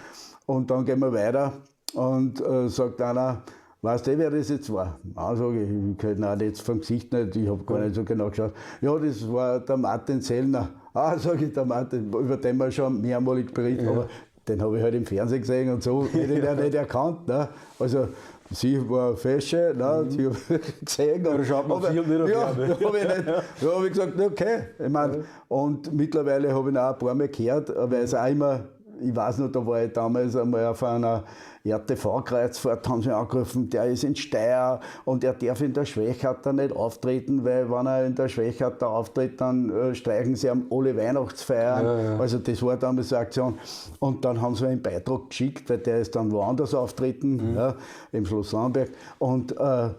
[0.46, 1.52] und dann gehen wir weiter
[1.94, 3.42] und äh, sagt einer,
[3.82, 4.98] Weißt du, wer das jetzt war?
[5.14, 8.28] Ah, sag ich, ich ihn jetzt vom Gesicht nicht, ich habe gar nicht so genau
[8.28, 8.52] geschaut.
[8.82, 10.68] Ja, das war der Martin Sellner.
[10.92, 14.06] Ah, sag ich, der Martin, über den wir schon mehrmalig berichtet, aber
[14.46, 17.26] den habe ich halt im Fernsehen gesehen und so, hätte ich ja nicht erkannt.
[17.26, 17.48] Ne?
[17.78, 18.08] Also,
[18.50, 20.04] sie war fesche, ne?
[20.10, 21.24] sie habe ich gesehen.
[21.24, 24.20] da schaut man aber, viel nicht auf ja, habe ich, nicht- da hab ich gesagt,
[24.20, 24.58] okay.
[24.78, 28.28] Ich mein, Und mittlerweile habe ich ihn auch ein paar Mal gehört, weil es auch
[28.28, 28.60] immer,
[29.02, 31.24] ich weiß noch, da war ich damals einmal auf einer
[31.64, 36.74] RTV-Kreuzfahrt, haben sie angerufen, der ist in Steyr und er darf in der Schwächhatter nicht
[36.74, 41.84] auftreten, weil wenn er in der Schwächhatter auftritt, dann äh, streichen sie am alle Weihnachtsfeiern.
[41.84, 42.18] Ja, ja.
[42.18, 43.58] Also das war damals eine Aktion.
[43.98, 47.74] Und dann haben sie einen Beitrag geschickt, weil der ist dann woanders auftreten, ja,
[48.12, 48.90] im Schloss Lamberg.
[49.18, 49.90] Und äh,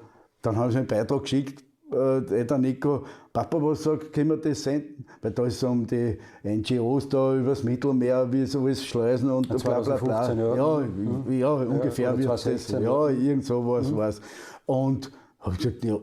[0.42, 4.64] dann haben sie einen Beitrag geschickt, äh, der Nico, Papa, was sagt, können wir das
[4.64, 5.06] senden?
[5.22, 9.48] Weil da ist es um die NGOs da übers Mittelmeer, wie so alles Schleusen und
[9.48, 10.34] bla bla bla.
[10.34, 11.32] Ja, ja, mhm.
[11.32, 12.46] ja ungefähr wie das.
[12.72, 13.98] Ja, irgend sowas mhm.
[13.98, 14.22] was.
[14.66, 15.98] Und habe ich gesagt, ja,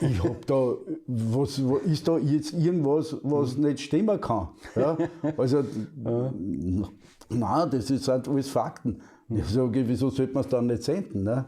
[0.00, 0.74] ich habe da,
[1.06, 3.64] was, ist da jetzt irgendwas, was mhm.
[3.64, 4.48] nicht stimmen kann?
[4.76, 4.96] Ja?
[5.36, 5.58] Also,
[6.04, 6.32] ja.
[7.30, 9.00] nein, das ist halt alles Fakten.
[9.30, 11.24] Ich sage, wieso sollte man es dann nicht senden?
[11.24, 11.44] Ne?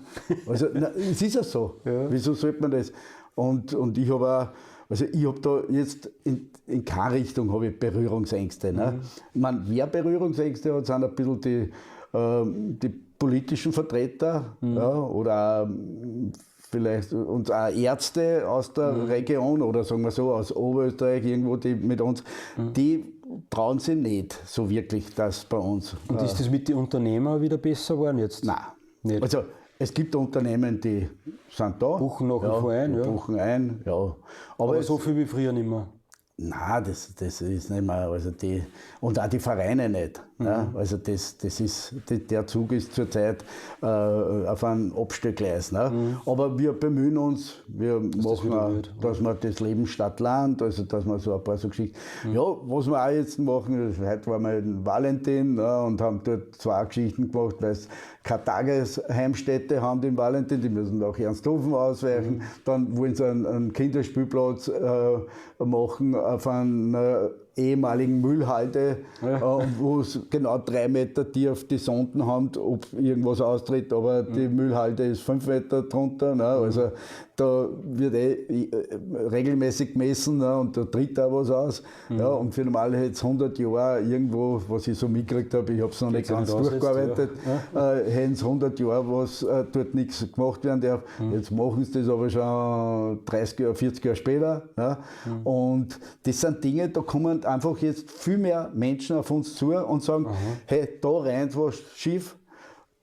[0.47, 1.81] Also, na, es ist ja so.
[1.85, 2.11] Ja.
[2.11, 2.93] Wieso sollte man das?
[3.35, 4.49] Und, und ich habe auch,
[4.91, 8.73] also ich habe da jetzt in, in keine Richtung habe ich Berührungsängste.
[8.73, 8.93] Ne?
[8.93, 9.01] Mhm.
[9.33, 11.71] Ich meine, wer Berührungsängste hat, sind ein bisschen die,
[12.13, 14.77] äh, die politischen Vertreter mhm.
[14.77, 16.33] ja, oder ähm,
[16.71, 19.05] vielleicht und auch Ärzte aus der mhm.
[19.05, 22.25] Region oder sagen wir so aus Oberösterreich irgendwo, die mit uns,
[22.57, 22.73] mhm.
[22.73, 23.05] die
[23.49, 25.95] trauen sich nicht so wirklich das bei uns.
[26.09, 28.45] Und ist das mit den Unternehmern wieder besser geworden jetzt?
[28.45, 28.57] Nein.
[29.03, 29.23] Nicht.
[29.23, 29.45] Also
[29.81, 31.09] es gibt Unternehmen, die
[31.49, 31.97] sind da.
[31.97, 33.03] Buchen nach ja, vor ein, ja.
[33.03, 33.93] Buchen ein, ja.
[33.93, 34.17] Aber,
[34.59, 35.89] Aber so viel wie früher nicht mehr.
[36.37, 38.11] Nein, das, das ist nicht mehr.
[38.11, 38.63] Also die,
[39.01, 40.23] und auch die Vereine nicht.
[40.45, 43.45] Ja, also das, das ist, der Zug ist zurzeit
[43.83, 45.73] äh, auf einem Abstellgleis.
[45.73, 45.91] Ne?
[45.91, 46.17] Mhm.
[46.27, 50.63] Aber wir bemühen uns, wir dass machen, das auch, dass wir das Leben statt Land,
[50.63, 51.97] also dass wir so ein paar so Geschichten.
[52.25, 52.35] Mhm.
[52.35, 56.55] Ja, was wir auch jetzt machen, heute waren wir in Valentin ne, und haben dort
[56.57, 57.89] zwei Geschichten gemacht, weil es
[58.23, 62.39] keine Tagesheimstätte haben im Valentin, die müssen nach Ernsthofen ausweichen.
[62.39, 62.43] Mhm.
[62.65, 69.61] Dann wollen sie einen, einen Kinderspielplatz äh, machen auf einer ehemaligen Müllhalde, ja.
[69.61, 74.33] äh, wo es genau drei Meter tief die Sonden haben, ob irgendwas austritt, aber mhm.
[74.33, 76.35] die Müllhalde ist fünf Meter drunter.
[76.35, 76.45] Ne?
[76.45, 76.93] Also
[77.41, 78.97] da wird eh äh,
[79.31, 80.59] regelmäßig gemessen ne?
[80.59, 81.83] und da tritt auch was aus.
[82.09, 82.19] Mhm.
[82.19, 85.81] Ja, und für normal hätte es 100 Jahre irgendwo, was ich so mitgekriegt habe, ich
[85.81, 87.31] habe es noch nicht ganz durchgearbeitet,
[87.75, 87.95] ja.
[87.95, 91.03] äh, hätten es 100 Jahre, was äh, dort nichts gemacht werden darf.
[91.19, 91.33] Mhm.
[91.33, 94.69] Jetzt machen sie das aber schon 30 Jahre, 40 Jahre später.
[94.77, 94.99] Ja?
[95.25, 95.47] Mhm.
[95.47, 100.03] Und das sind Dinge, da kommen einfach jetzt viel mehr Menschen auf uns zu und
[100.03, 100.27] sagen,
[100.67, 102.37] hey, da rennt was schief,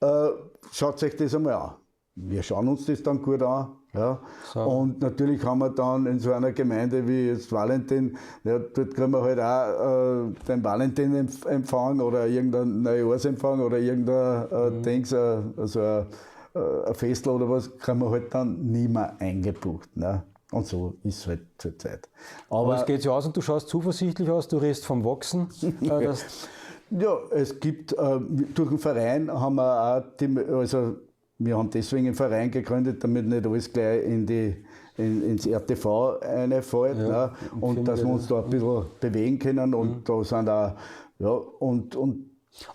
[0.01, 0.27] äh,
[0.71, 1.71] schaut euch das einmal an.
[2.13, 3.76] Wir schauen uns das dann gut an.
[3.97, 4.19] Ja.
[4.53, 4.61] So.
[4.61, 9.11] Und natürlich haben wir dann in so einer Gemeinde wie jetzt Valentin, ja, dort kriegen
[9.11, 14.83] wir halt auch äh, den Valentin-Empfang oder irgendeinen Neujahrsempfang oder irgendein äh, mhm.
[14.83, 16.05] Dings, äh, also ein,
[16.55, 19.95] äh, ein Festel oder was, kriegen wir halt dann nie mehr eingebucht.
[19.95, 20.23] Ne?
[20.51, 22.07] Und so ist es halt zur Zeit.
[22.49, 25.49] Aber, Aber es geht so aus und du schaust zuversichtlich aus, du redest vom Wachsen.
[25.81, 26.13] Äh,
[27.01, 28.19] ja, es gibt, äh,
[28.55, 30.95] durch den Verein haben wir auch, die, also
[31.39, 34.55] wir haben deswegen einen Verein gegründet, damit nicht alles gleich in die,
[34.97, 36.97] in, ins RTV reinfällt.
[36.97, 37.31] Ja, ne?
[37.61, 39.73] Und dass wir uns da ein bisschen bewegen können.
[39.73, 40.03] Und mhm.
[40.03, 40.73] da sind auch,
[41.19, 42.25] ja, und, und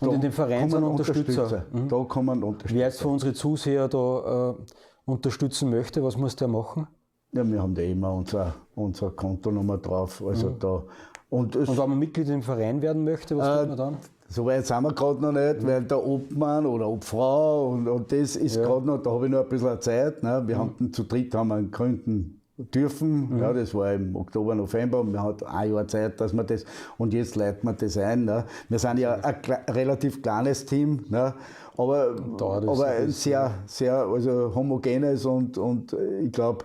[0.01, 1.43] und in dem Verein sind Unterstützer.
[1.43, 1.67] Unterstützer.
[1.73, 1.89] Mhm.
[1.89, 2.75] Da kommen Unterstützer.
[2.75, 6.87] Wer jetzt für unsere Zuseher da äh, unterstützen möchte, was muss der machen?
[7.33, 10.23] Ja, wir haben da immer unsere, unsere Kontonummer drauf.
[10.25, 10.59] Also mhm.
[10.61, 10.85] da,
[11.31, 13.97] und, und, wenn man Mitglied im Verein werden möchte, was äh, tut man dann?
[14.33, 15.67] So weit sind wir gerade noch nicht, mhm.
[15.67, 18.63] weil der Obmann oder Obfrau und, und das ist ja.
[18.65, 20.23] gerade noch, da habe ich noch ein bisschen Zeit.
[20.23, 20.43] Ne?
[20.47, 20.61] Wir mhm.
[20.61, 23.29] haben zu dritt haben wir einen gründen dürfen.
[23.29, 23.39] Mhm.
[23.41, 26.65] Ja, das war im Oktober, November und man hat ein Jahr Zeit, dass man das,
[26.97, 28.25] und jetzt leiten wir das ein.
[28.25, 28.45] Ne?
[28.71, 29.37] Wir sind ja ein
[29.69, 31.35] relativ kleines Team, ne?
[31.77, 36.65] aber, aber sehr, sehr also homogenes und, und ich glaube,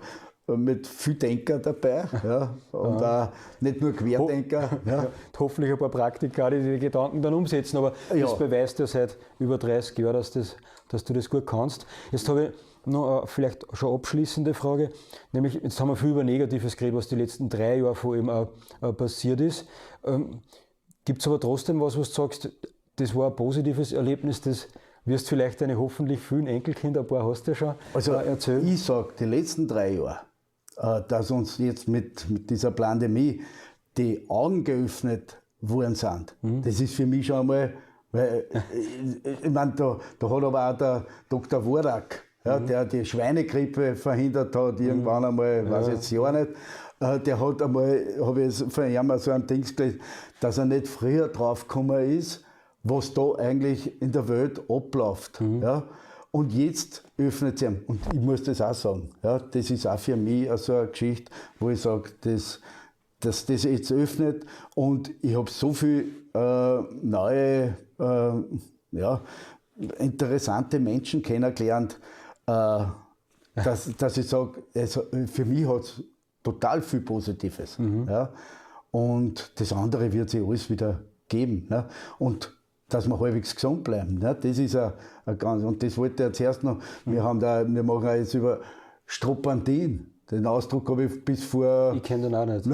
[0.56, 3.26] mit viel Denker dabei ja, und ja.
[3.26, 4.72] auch nicht nur Querdenker.
[4.72, 5.08] Ho ja.
[5.40, 8.22] Hoffentlich ein paar Praktiker, die die Gedanken dann umsetzen, aber ja.
[8.22, 10.56] das beweist ja seit über 30 Jahren, dass, das,
[10.88, 11.86] dass du das gut kannst.
[12.12, 12.52] Jetzt habe ich
[12.88, 14.90] noch eine vielleicht schon abschließende Frage,
[15.34, 18.30] nämlich jetzt haben wir viel über Negatives geredet, was die letzten drei Jahre vor allem
[18.30, 18.48] auch,
[18.96, 19.68] passiert ist.
[20.06, 20.40] Ähm,
[21.04, 22.50] Gibt es aber trotzdem was, was du sagst,
[22.96, 24.68] das war ein positives Erlebnis, das
[25.04, 28.64] wirst vielleicht deine hoffentlich vielen Enkelkinder, ein paar hast du ja schon also erzählt.
[28.66, 30.27] Ich sage, die letzten drei Jahre äh,
[31.08, 33.42] dass uns jetzt mit, mit dieser Pandemie
[33.98, 36.36] die Augen geöffnet worden sind.
[36.42, 36.62] Mhm.
[36.62, 37.74] Das ist für mich schon einmal,
[38.12, 41.66] weil, ich, ich meine, da, da hat aber auch der Dr.
[41.66, 42.68] Worak, ja, mhm.
[42.68, 45.30] der die Schweinegrippe verhindert hat, irgendwann mhm.
[45.30, 45.72] einmal, ja.
[45.72, 46.52] weiß jetzt ja nicht,
[47.00, 50.02] äh, der hat einmal, habe ich von ihm so ein Ding gelesen,
[50.40, 52.44] dass er nicht früher draufgekommen ist,
[52.84, 55.42] was da eigentlich in der Welt abläuft.
[55.42, 55.62] Mhm.
[55.62, 55.84] Ja.
[56.32, 59.10] Und jetzt öffnet sie Und ich muss das auch sagen.
[59.24, 62.60] Ja, das ist auch für mich so eine Geschichte, wo ich sage, dass,
[63.20, 64.46] dass das jetzt öffnet.
[64.76, 68.32] Und ich habe so viele äh, neue, äh,
[68.92, 69.22] ja,
[70.00, 72.00] interessante Menschen kennengelernt,
[72.46, 72.86] äh,
[73.56, 76.04] dass, dass ich sage, also für mich hat es
[76.44, 77.80] total viel Positives.
[77.80, 78.08] Mhm.
[78.08, 78.32] Ja.
[78.92, 81.68] Und das andere wird sich alles wieder geben.
[81.70, 81.88] Ne?
[82.20, 82.57] Und
[82.90, 84.20] dass wir halbwegs gesund bleiben.
[84.20, 84.36] Ne?
[84.40, 84.94] Das ist ein,
[85.26, 88.34] ein ganz, und das wollte ich jetzt erst noch, wir haben da, wir machen jetzt
[88.34, 88.60] über
[89.06, 90.12] Stropantin.
[90.30, 91.94] Den Ausdruck habe ich bis vor.
[91.96, 92.66] Ich kenne den auch nicht.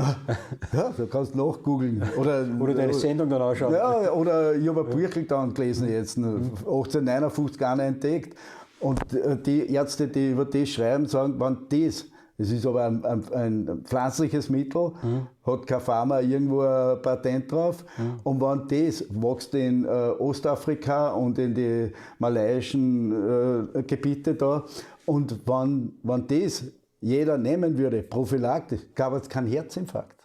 [0.74, 2.02] ja, du kannst nachgoogeln.
[2.18, 3.74] Oder, oder deine Sendung dann anschauen.
[3.74, 7.66] Ja, oder ich habe ein Büchel dann gelesen jetzt, 1859 mhm.
[7.68, 8.36] einer entdeckt.
[8.80, 12.06] Und äh, die Ärzte, die über das schreiben, sagen, wenn das,
[12.38, 15.28] es ist aber ein, ein, ein pflanzliches Mittel, mhm.
[15.46, 17.86] hat kein Pharma irgendwo ein Patent drauf.
[17.98, 18.20] Mhm.
[18.24, 24.66] Und wenn das wächst in äh, Ostafrika und in die malaiischen äh, Gebiete da,
[25.06, 26.64] und wenn, wenn das
[27.02, 30.24] jeder nehmen würde, prophylaktisch, gab es keinen Herzinfarkt.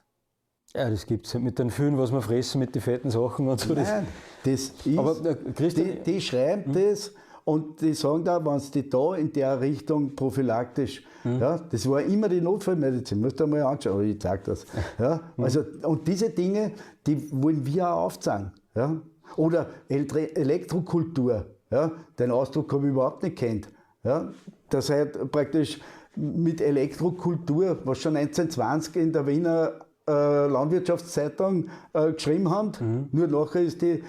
[0.74, 3.58] Ja, das gibt es mit den vielen, was wir fressen, mit den fetten Sachen und
[3.58, 3.74] so.
[3.74, 4.06] Nein,
[4.44, 5.36] das, ist, Aber, äh,
[5.70, 6.74] die, die schreiben hm?
[6.74, 7.12] das
[7.48, 11.40] und die sagen da, wenn es die da in der Richtung prophylaktisch, hm.
[11.40, 14.66] ja, das war immer die Notfallmedizin, musst du mal anschauen, ich zeige das.
[14.98, 15.44] Ja, hm.
[15.44, 16.72] also, und diese Dinge,
[17.06, 18.52] die wollen wir auch aufzeigen.
[18.74, 19.00] Ja.
[19.36, 23.68] Oder Elektrokultur, ja, den Ausdruck habe ich überhaupt nicht kennt.
[24.04, 24.28] Ja,
[24.68, 25.80] das heißt praktisch
[26.16, 29.72] mit Elektrokultur, was schon 1920 in der Wiener
[30.06, 32.72] äh, Landwirtschaftszeitung äh, geschrieben haben.
[32.78, 33.08] Mhm.
[33.12, 34.02] Nur nachher ist die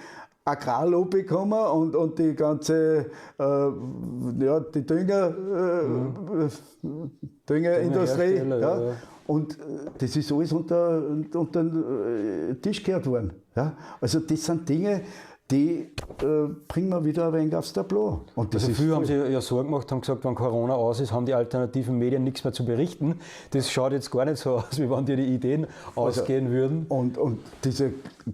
[0.50, 3.06] Agrarlobby gekommen und, und die ganze
[3.38, 7.10] äh, ja, die Dünger, äh, mhm.
[7.48, 8.36] Düngerindustrie.
[8.36, 8.58] Ja.
[8.58, 8.96] Ja.
[9.26, 9.62] Und äh,
[9.98, 11.02] das ist alles unter,
[11.34, 13.32] unter den äh, Tisch gehört worden.
[13.54, 13.76] Ja.
[14.00, 15.02] Also das sind Dinge,
[15.50, 15.90] die
[16.22, 18.24] äh, bringen wir wieder ein wenig aufs Tableau.
[18.34, 21.12] Und das also viele haben sich ja Sorgen gemacht, haben gesagt, wenn Corona aus ist,
[21.12, 23.20] haben die alternativen Medien nichts mehr zu berichten.
[23.50, 26.86] Das schaut jetzt gar nicht so aus, wie wenn dir die Ideen also, ausgehen würden.
[26.88, 27.90] Und, und dieser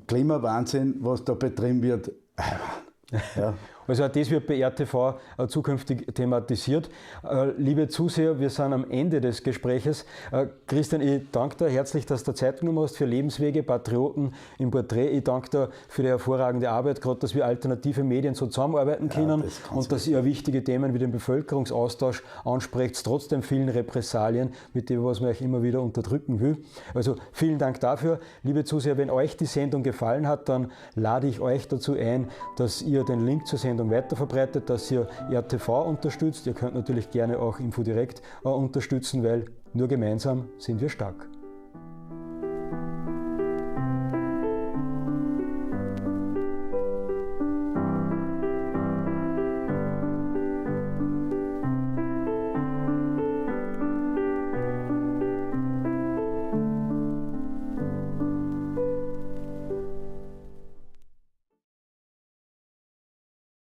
[0.07, 2.13] Klimawahnsinn, was da betrieben wird,
[3.37, 3.55] ja.
[3.87, 6.91] Also auch das wird bei RTV äh, zukünftig thematisiert.
[7.23, 10.05] Äh, liebe Zuseher, wir sind am Ende des Gespräches.
[10.33, 14.71] Äh, Christian, ich danke dir herzlich, dass du Zeit genommen hast für Lebenswege, Patrioten im
[14.71, 15.09] Porträt.
[15.11, 19.41] Ich danke dir für die hervorragende Arbeit, gerade dass wir alternative Medien so zusammenarbeiten können
[19.41, 24.53] ja, das und dass ihr wichtige Themen wie den Bevölkerungsaustausch ansprecht, trotz den vielen Repressalien,
[24.73, 26.59] mit denen was man euch immer wieder unterdrücken will.
[26.95, 28.21] Also vielen Dank dafür.
[28.43, 32.83] Liebe Zuseher, wenn euch die Sendung gefallen hat, dann lade ich euch dazu ein, dass
[32.83, 36.47] ihr den Link zur Sendung Sendung weiterverbreitet, dass ihr RTV unterstützt.
[36.47, 41.29] Ihr könnt natürlich gerne auch Infodirekt äh, unterstützen, weil nur gemeinsam sind wir stark.